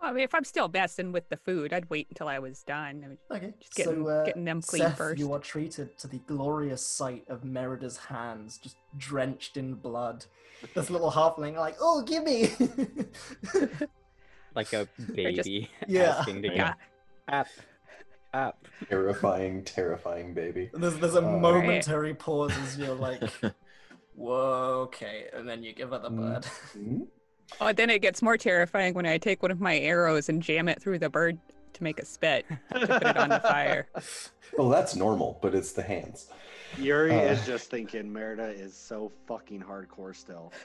[0.00, 2.62] Well, I mean, if I'm still messing with the food, I'd wait until I was
[2.62, 3.02] done.
[3.04, 5.18] I mean, Okay, just getting, so uh, getting them clean Seth, first.
[5.18, 10.24] you are treated to the glorious sight of Merida's hands just drenched in blood.
[10.74, 12.48] This little halfling, like, oh, give me.
[14.54, 16.14] Like a baby Yeah.
[16.18, 16.72] asking to Yeah.
[17.28, 17.46] get
[18.32, 18.88] up, up.
[18.88, 20.70] terrifying, terrifying baby.
[20.74, 21.38] there's there's a Oh.
[21.38, 23.22] momentary pause as you're like,
[24.14, 26.44] whoa, okay, and then you give her the bird.
[26.72, 27.02] Hmm?
[27.60, 30.68] Oh, then it gets more terrifying when I take one of my arrows and jam
[30.68, 31.38] it through the bird
[31.72, 33.88] to make a spit to put it on the fire.
[34.56, 36.28] Well, that's normal, but it's the hands.
[36.78, 37.22] Yuri Uh.
[37.32, 40.52] is just thinking Merida is so fucking hardcore still.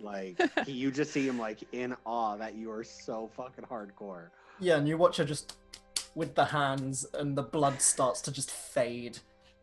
[0.00, 4.26] Like he, you just see him like in awe that you are so fucking hardcore.
[4.60, 5.56] Yeah, and you watch her just
[6.14, 9.18] with the hands, and the blood starts to just fade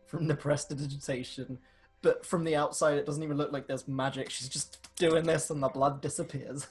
[0.06, 1.58] from the prestidigitation.
[2.02, 4.28] But from the outside, it doesn't even look like there's magic.
[4.30, 6.66] She's just doing this, and the blood disappears.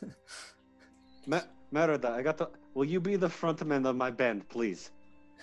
[1.28, 1.40] Me-
[1.72, 2.50] Merida, I got to.
[2.74, 4.92] Will you be the frontman of my band, please?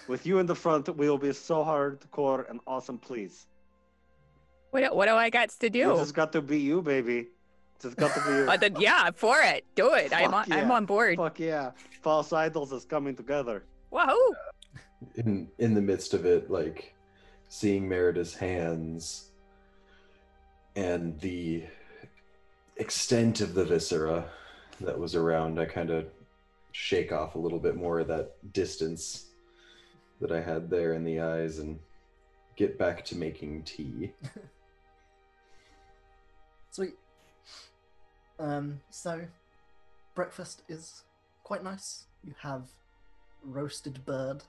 [0.07, 3.47] With you in the front, we will be so hardcore and awesome, please.
[4.70, 5.97] What, do- what do I got to It do?
[5.97, 7.28] just got to be you, baby.
[7.80, 8.45] Just got to be you.
[8.51, 9.64] Uh, then, yeah, for it.
[9.74, 10.12] Do it.
[10.14, 11.16] I'm on, Fuck I'm on board.
[11.16, 11.70] Fuck yeah.
[12.03, 13.64] False idols is coming together.
[13.91, 14.34] Wahoo!
[15.14, 16.95] in in the midst of it, like
[17.49, 19.30] seeing Merida's hands
[20.76, 21.64] and the
[22.76, 24.24] extent of the viscera
[24.80, 26.07] that was around, I kind of
[26.72, 29.26] shake off a little bit more of that distance
[30.20, 31.78] that I had there in the eyes and
[32.57, 34.12] get back to making tea.
[36.70, 36.95] Sweet.
[38.39, 39.20] Um, so
[40.14, 41.03] breakfast is
[41.43, 42.05] quite nice.
[42.24, 42.68] You have
[43.45, 44.43] roasted bird.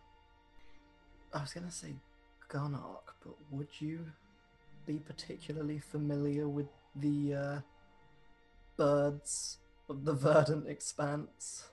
[1.33, 1.95] I was gonna say
[2.49, 4.05] Gunark, but would you
[4.85, 7.59] be particularly familiar with the uh,
[8.77, 9.57] birds
[9.89, 11.69] of the verdant expanse?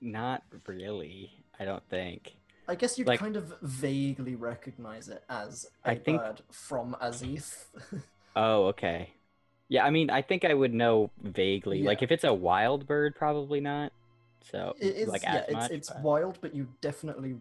[0.00, 1.30] Not really.
[1.58, 2.36] I don't think.
[2.68, 6.96] I guess you'd Like- kind of vaguely recognize it as a I think- bird from
[7.00, 7.66] Azith.
[8.38, 9.14] Oh, okay.
[9.68, 11.82] Yeah, I mean, I think I would know vaguely.
[11.82, 13.92] Like, if it's a wild bird, probably not.
[14.50, 15.70] So, It is, like, yeah, as it's, much.
[15.70, 17.36] it's but- wild, but you definitely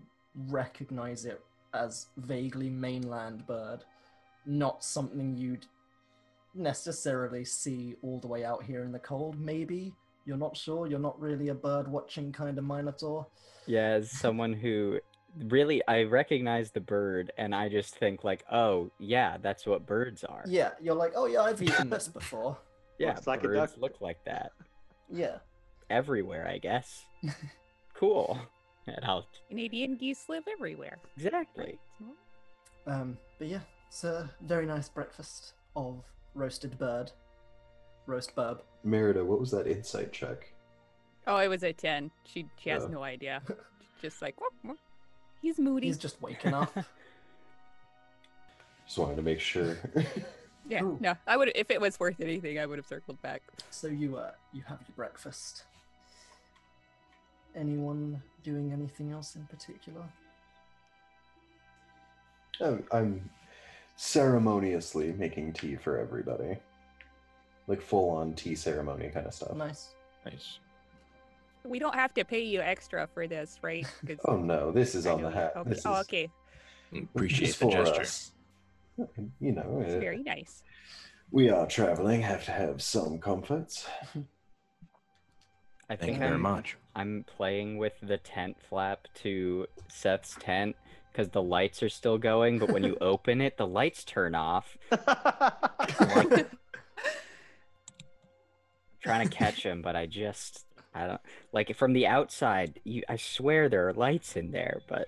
[0.50, 1.42] recognize it
[1.74, 3.84] as vaguely mainland bird,
[4.46, 5.66] not something you'd
[6.54, 9.40] necessarily see all the way out here in the cold.
[9.40, 9.94] Maybe
[10.26, 10.88] you're not sure.
[10.88, 13.28] You're not really a bird watching kind of minotaur.
[13.68, 15.00] Yeah, as someone who
[15.50, 20.24] really, I recognize the bird, and I just think like, oh, yeah, that's what birds
[20.24, 20.44] are.
[20.48, 22.58] Yeah, you're like, oh yeah, I've eaten this before.
[22.98, 23.82] yeah, Looks like a birds duck.
[23.82, 24.54] look like that
[25.12, 25.38] Yeah,
[25.90, 27.04] everywhere, I guess.
[27.94, 28.40] cool.
[28.88, 29.40] It helped.
[29.50, 31.00] Canadian geese live everywhere.
[31.18, 31.80] Exactly.
[32.86, 36.04] um, but yeah, it's a very nice breakfast of
[36.36, 37.12] roasted bird,
[38.06, 38.60] roast burb.
[38.84, 40.54] Merida, what was that insight check?
[41.26, 42.12] Oh, it was a 10.
[42.26, 42.90] She she has Oh.
[42.90, 43.42] no idea.
[44.04, 44.78] Just like, "Whoop, whoop."
[45.42, 45.88] he's moody.
[45.88, 46.72] He's just waking up.
[48.86, 49.78] Just wanted to make sure.
[50.70, 50.98] Yeah, Ooh.
[51.00, 53.42] no, I would if it was worth anything, I would have circled back.
[53.72, 55.64] So you uh you have your breakfast.
[57.56, 60.04] Anyone doing anything else in particular?
[62.62, 63.30] I'm, I'm
[63.96, 66.58] ceremoniously making tea for everybody.
[67.68, 69.56] Like full on tea ceremony kind of stuff.
[69.56, 69.96] Nice.
[70.26, 70.60] Nice.
[71.64, 73.88] We don't have to pay you extra for this, right?
[74.26, 75.54] Oh no, this is I on the hat.
[75.56, 75.70] Okay.
[75.72, 76.30] This Oh, is, okay.
[76.92, 78.02] is Appreciate the for gesture.
[78.02, 78.32] us.
[79.40, 80.62] You know, It's uh, very nice.
[81.32, 83.88] we are traveling, have to have some comforts.
[85.90, 86.78] I Thank you very I'm, much.
[86.96, 90.76] I'm playing with the tent flap to Seth's tent
[91.12, 94.78] because the lights are still going, but when you open it, the lights turn off.
[94.92, 96.46] I'm
[99.02, 100.66] trying to catch him, but I just
[100.96, 101.22] I don't
[101.52, 102.80] like from the outside.
[102.84, 105.08] You, I swear there are lights in there, but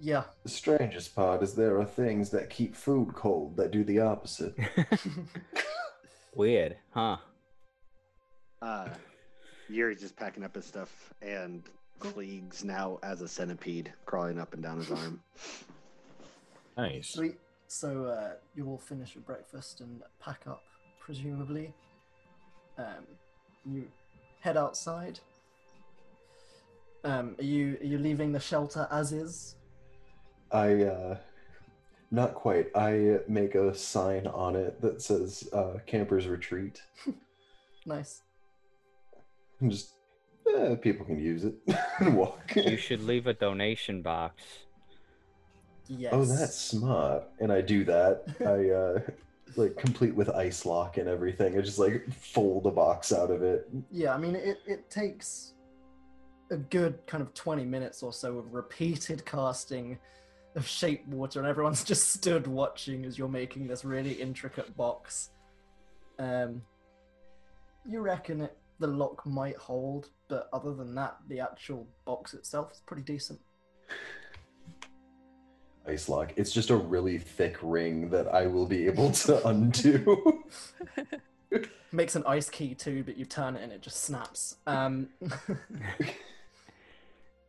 [0.00, 0.24] Yeah.
[0.42, 4.56] The strangest part is there are things that keep food cold that do the opposite.
[6.34, 7.18] weird, huh?
[8.60, 8.88] uh,
[9.68, 11.62] Yuri's just packing up his stuff, and
[12.00, 15.20] Fleeg's now as a centipede crawling up and down his arm.
[16.76, 17.10] Nice.
[17.10, 17.38] Sweet.
[17.68, 20.64] So uh, you all finish your breakfast and pack up,
[20.98, 21.72] presumably.
[22.78, 23.06] Um,
[23.64, 23.86] you
[24.40, 25.20] head outside.
[27.04, 29.54] Um, are you are you leaving the shelter as is?
[30.50, 31.16] I, uh,
[32.10, 32.70] not quite.
[32.74, 36.82] I make a sign on it that says uh, Camper's Retreat.
[37.86, 38.22] Nice.
[39.60, 39.94] And just,
[40.54, 41.54] eh, people can use it
[41.98, 42.54] and walk.
[42.56, 44.42] You should leave a donation box.
[45.88, 46.12] Yes.
[46.14, 47.24] Oh, that's smart.
[47.40, 48.24] And I do that.
[48.40, 49.12] I, uh,
[49.56, 51.56] like, complete with ice lock and everything.
[51.58, 53.68] I just, like, fold a box out of it.
[53.90, 55.54] Yeah, I mean, it, it takes
[56.50, 59.98] a good kind of 20 minutes or so of repeated casting
[60.56, 65.30] of shape water, and everyone's just stood watching as you're making this really intricate box.
[66.18, 66.62] Um,
[67.86, 72.72] you reckon it, the lock might hold, but other than that, the actual box itself
[72.72, 73.40] is pretty decent.
[75.86, 76.32] Ice lock.
[76.36, 80.42] It's just a really thick ring that I will be able to undo.
[81.92, 84.56] Makes an ice key too, but you turn it and it just snaps.
[84.66, 85.08] Um,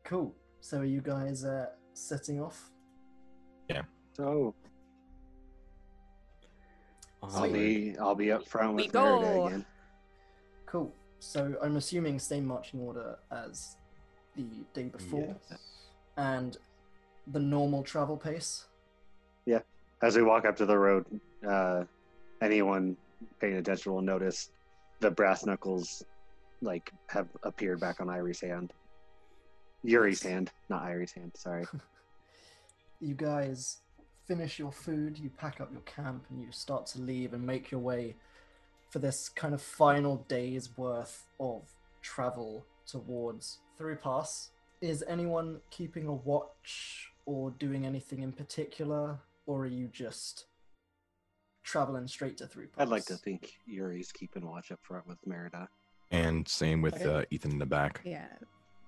[0.03, 0.36] cool.
[0.59, 2.69] So are you guys uh, setting off?
[3.69, 3.84] Yeah.
[4.13, 4.53] So
[7.23, 9.65] I'll be I'll be up front with Merida again.
[10.65, 10.93] Cool.
[11.20, 13.78] So I'm assuming same marching order as
[14.36, 15.59] the day before, Yes.
[16.18, 16.57] and
[17.28, 18.66] the normal travel pace.
[19.45, 19.61] Yeah.
[20.01, 21.05] As we walk up to the road,
[21.47, 21.86] uh,
[22.41, 22.97] anyone
[23.39, 24.51] paying attention will notice
[24.99, 26.03] the brass knuckles
[26.61, 28.74] like have appeared back on Irie's hand.
[29.84, 31.32] Yuri's hand, not Irie's hand.
[31.36, 31.66] Sorry.
[33.01, 33.80] You guys
[34.26, 37.70] finish your food, you pack up your camp, and you start to leave and make
[37.70, 38.16] your way
[38.96, 41.64] for this kind of final day's worth of
[42.02, 44.52] travel towards Through Pass.
[44.80, 50.46] Is anyone keeping a watch or doing anything in particular, or are you just
[51.66, 52.84] traveling straight to Through Pass?
[52.84, 55.68] I'd like to think Yuri's keeping watch up front with Merida.
[56.12, 57.04] And same with Okay.
[57.06, 58.00] uh, Ethan in the back.
[58.06, 58.30] Yeah.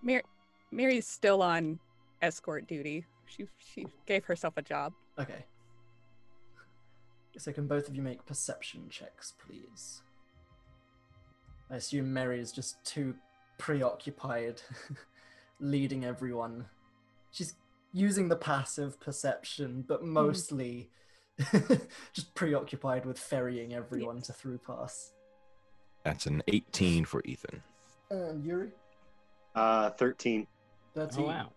[0.02, 0.24] Mar-
[0.72, 1.80] Mary's still on
[2.22, 3.04] escort duty.
[3.26, 4.94] She she gave herself a job.
[5.20, 5.44] Okay.
[7.38, 10.02] So can both of you make perception checks, please?
[11.70, 13.16] I assume Mary is just too
[13.58, 14.62] preoccupied
[15.60, 16.66] leading everyone.
[17.32, 17.54] She's
[17.94, 20.90] using the passive perception, but mostly
[22.14, 25.12] just preoccupied with ferrying everyone to through pass.
[26.04, 27.62] That's an 18 for Ethan.
[28.10, 28.70] And Yuri?
[29.54, 30.48] Uh, 13.
[30.96, 31.24] 13.
[31.24, 31.50] Oh wow.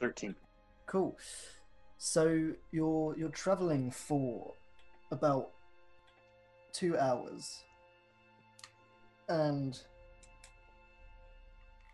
[0.00, 0.34] 13.
[0.86, 1.16] Cool.
[1.98, 4.54] So you're you're traveling for
[5.14, 5.50] about
[6.72, 7.62] two hours,
[9.28, 9.80] and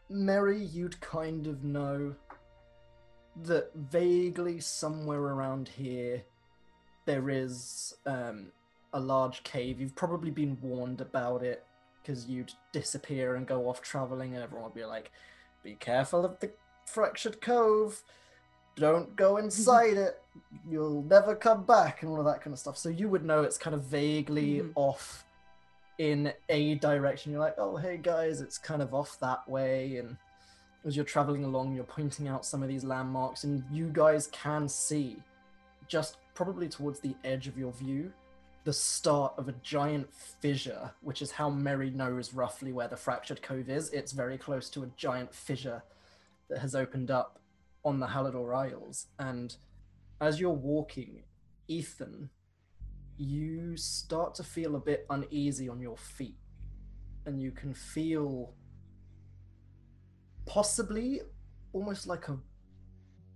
[0.09, 2.15] Mary, you'd kind of know
[3.45, 6.25] that vaguely somewhere around here
[7.07, 8.47] there is um,
[8.93, 9.81] a large cave.
[9.81, 11.65] You've probably been warned about it
[12.03, 15.11] because you'd disappear and go off traveling, and everyone would be like,
[15.63, 16.51] "Be careful of the
[16.87, 18.03] fractured cove."
[18.77, 20.23] Don't go inside it.
[20.69, 22.77] You'll never come back and all of that kind of stuff.
[22.79, 24.73] So you would know it's kind of vaguely Mhm.
[24.75, 25.25] off
[25.99, 27.31] in a direction.
[27.33, 30.17] You're like oh hey guys it's kind of off that way and
[30.87, 34.67] as you're traveling along you're pointing out some of these landmarks and you guys can
[34.67, 35.23] see
[35.89, 38.11] just probably towards the edge of your view
[38.65, 43.43] the start of a giant fissure which is how mary knows roughly where the fractured
[43.43, 43.91] cove is.
[43.91, 45.83] It's very close to a giant fissure
[46.49, 47.40] that has opened up
[47.85, 49.07] on the Halidor Isles.
[49.19, 49.55] And
[50.21, 51.23] as you're walking,
[51.69, 52.31] Ethan,
[53.17, 56.37] you start to feel a bit uneasy on your feet.
[57.27, 58.55] And you can feel
[60.47, 61.21] possibly
[61.73, 62.39] almost like a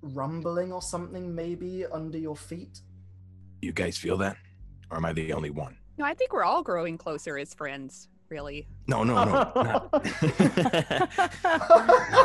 [0.02, 2.80] rumbling or something, maybe under your feet.
[3.62, 4.36] You guys feel that?
[4.90, 5.76] Or am I the only one?
[5.96, 8.08] No, I think we're all growing closer as friends.
[8.30, 8.66] Really.
[8.88, 9.24] No, no, no.
[9.24, 9.52] not,
[9.92, 10.02] not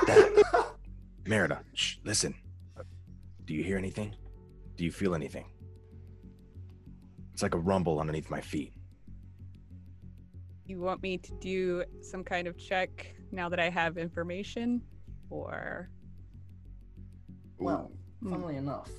[0.08, 0.79] that.
[1.26, 2.34] Merida, shh, listen.
[3.46, 4.16] Do you hear anything?
[4.76, 5.46] Do you feel anything?
[7.34, 8.74] It's like a rumble underneath my feet.
[10.66, 14.82] You want me to do some kind of check now that I have information,
[15.30, 15.90] or
[17.58, 17.92] Well,
[18.22, 18.30] Hmm.
[18.32, 18.90] funnily enough,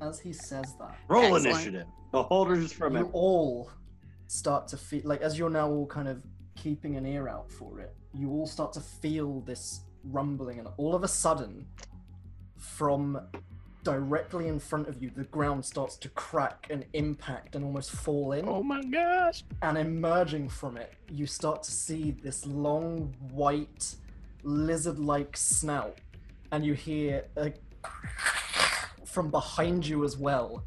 [0.00, 1.46] as he says that, Roll Excellent.
[1.46, 1.86] initiative.
[2.12, 3.00] The holders from it.
[3.00, 3.10] you it.
[3.12, 3.70] all
[4.26, 6.22] start to feel like as you're now all kind of
[6.56, 10.94] keeping an ear out for it you all start to feel this rumbling and all
[10.94, 11.66] of a sudden
[12.56, 13.20] from
[13.82, 18.32] directly in front of you the ground starts to crack and impact and almost fall
[18.32, 19.42] in Oh my gosh.
[19.62, 23.96] and emerging from it you start to see this long white
[24.44, 25.98] lizard-like snout
[26.52, 27.52] and you hear a
[29.04, 30.64] from behind you as well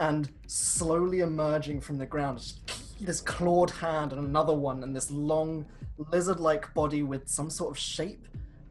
[0.00, 2.60] and slowly emerging from the ground is
[3.00, 5.64] this clawed hand and another one and this long
[6.12, 8.26] lizard-like body with some sort of shape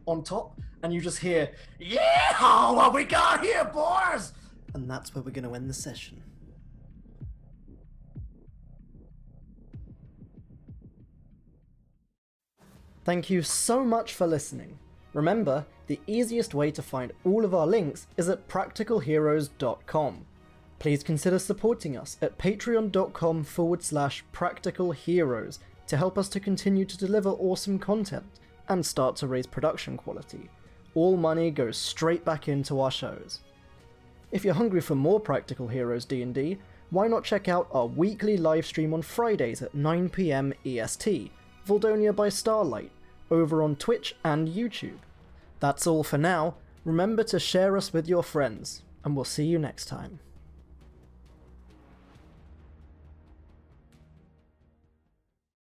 [0.06, 1.50] on top and you just hear
[1.80, 4.34] yeah what we got here boys
[4.74, 6.22] and that's where we're going to end the session
[13.06, 14.80] Thank you so much for listening.
[15.14, 20.26] Remember, the easiest way to find all of our links is at practicalheroes.com.
[20.80, 26.86] Please consider supporting us at patreon.com forward slash practical heroes to help us to continue
[26.86, 28.40] to deliver awesome content
[28.70, 30.50] and start to raise production quality.
[30.96, 33.40] All money goes straight back into our shows.
[34.32, 36.58] If you're hungry for more Practical Heroes D&D,
[36.90, 41.32] why not check out our weekly live stream on Fridays at 9pm EST,
[41.68, 42.92] Voldonia by Starlight,
[43.32, 45.00] over on Twitch and YouTube.
[45.60, 46.56] That's all for now.
[46.86, 50.20] Remember to share us with your friends, and we'll see you next time.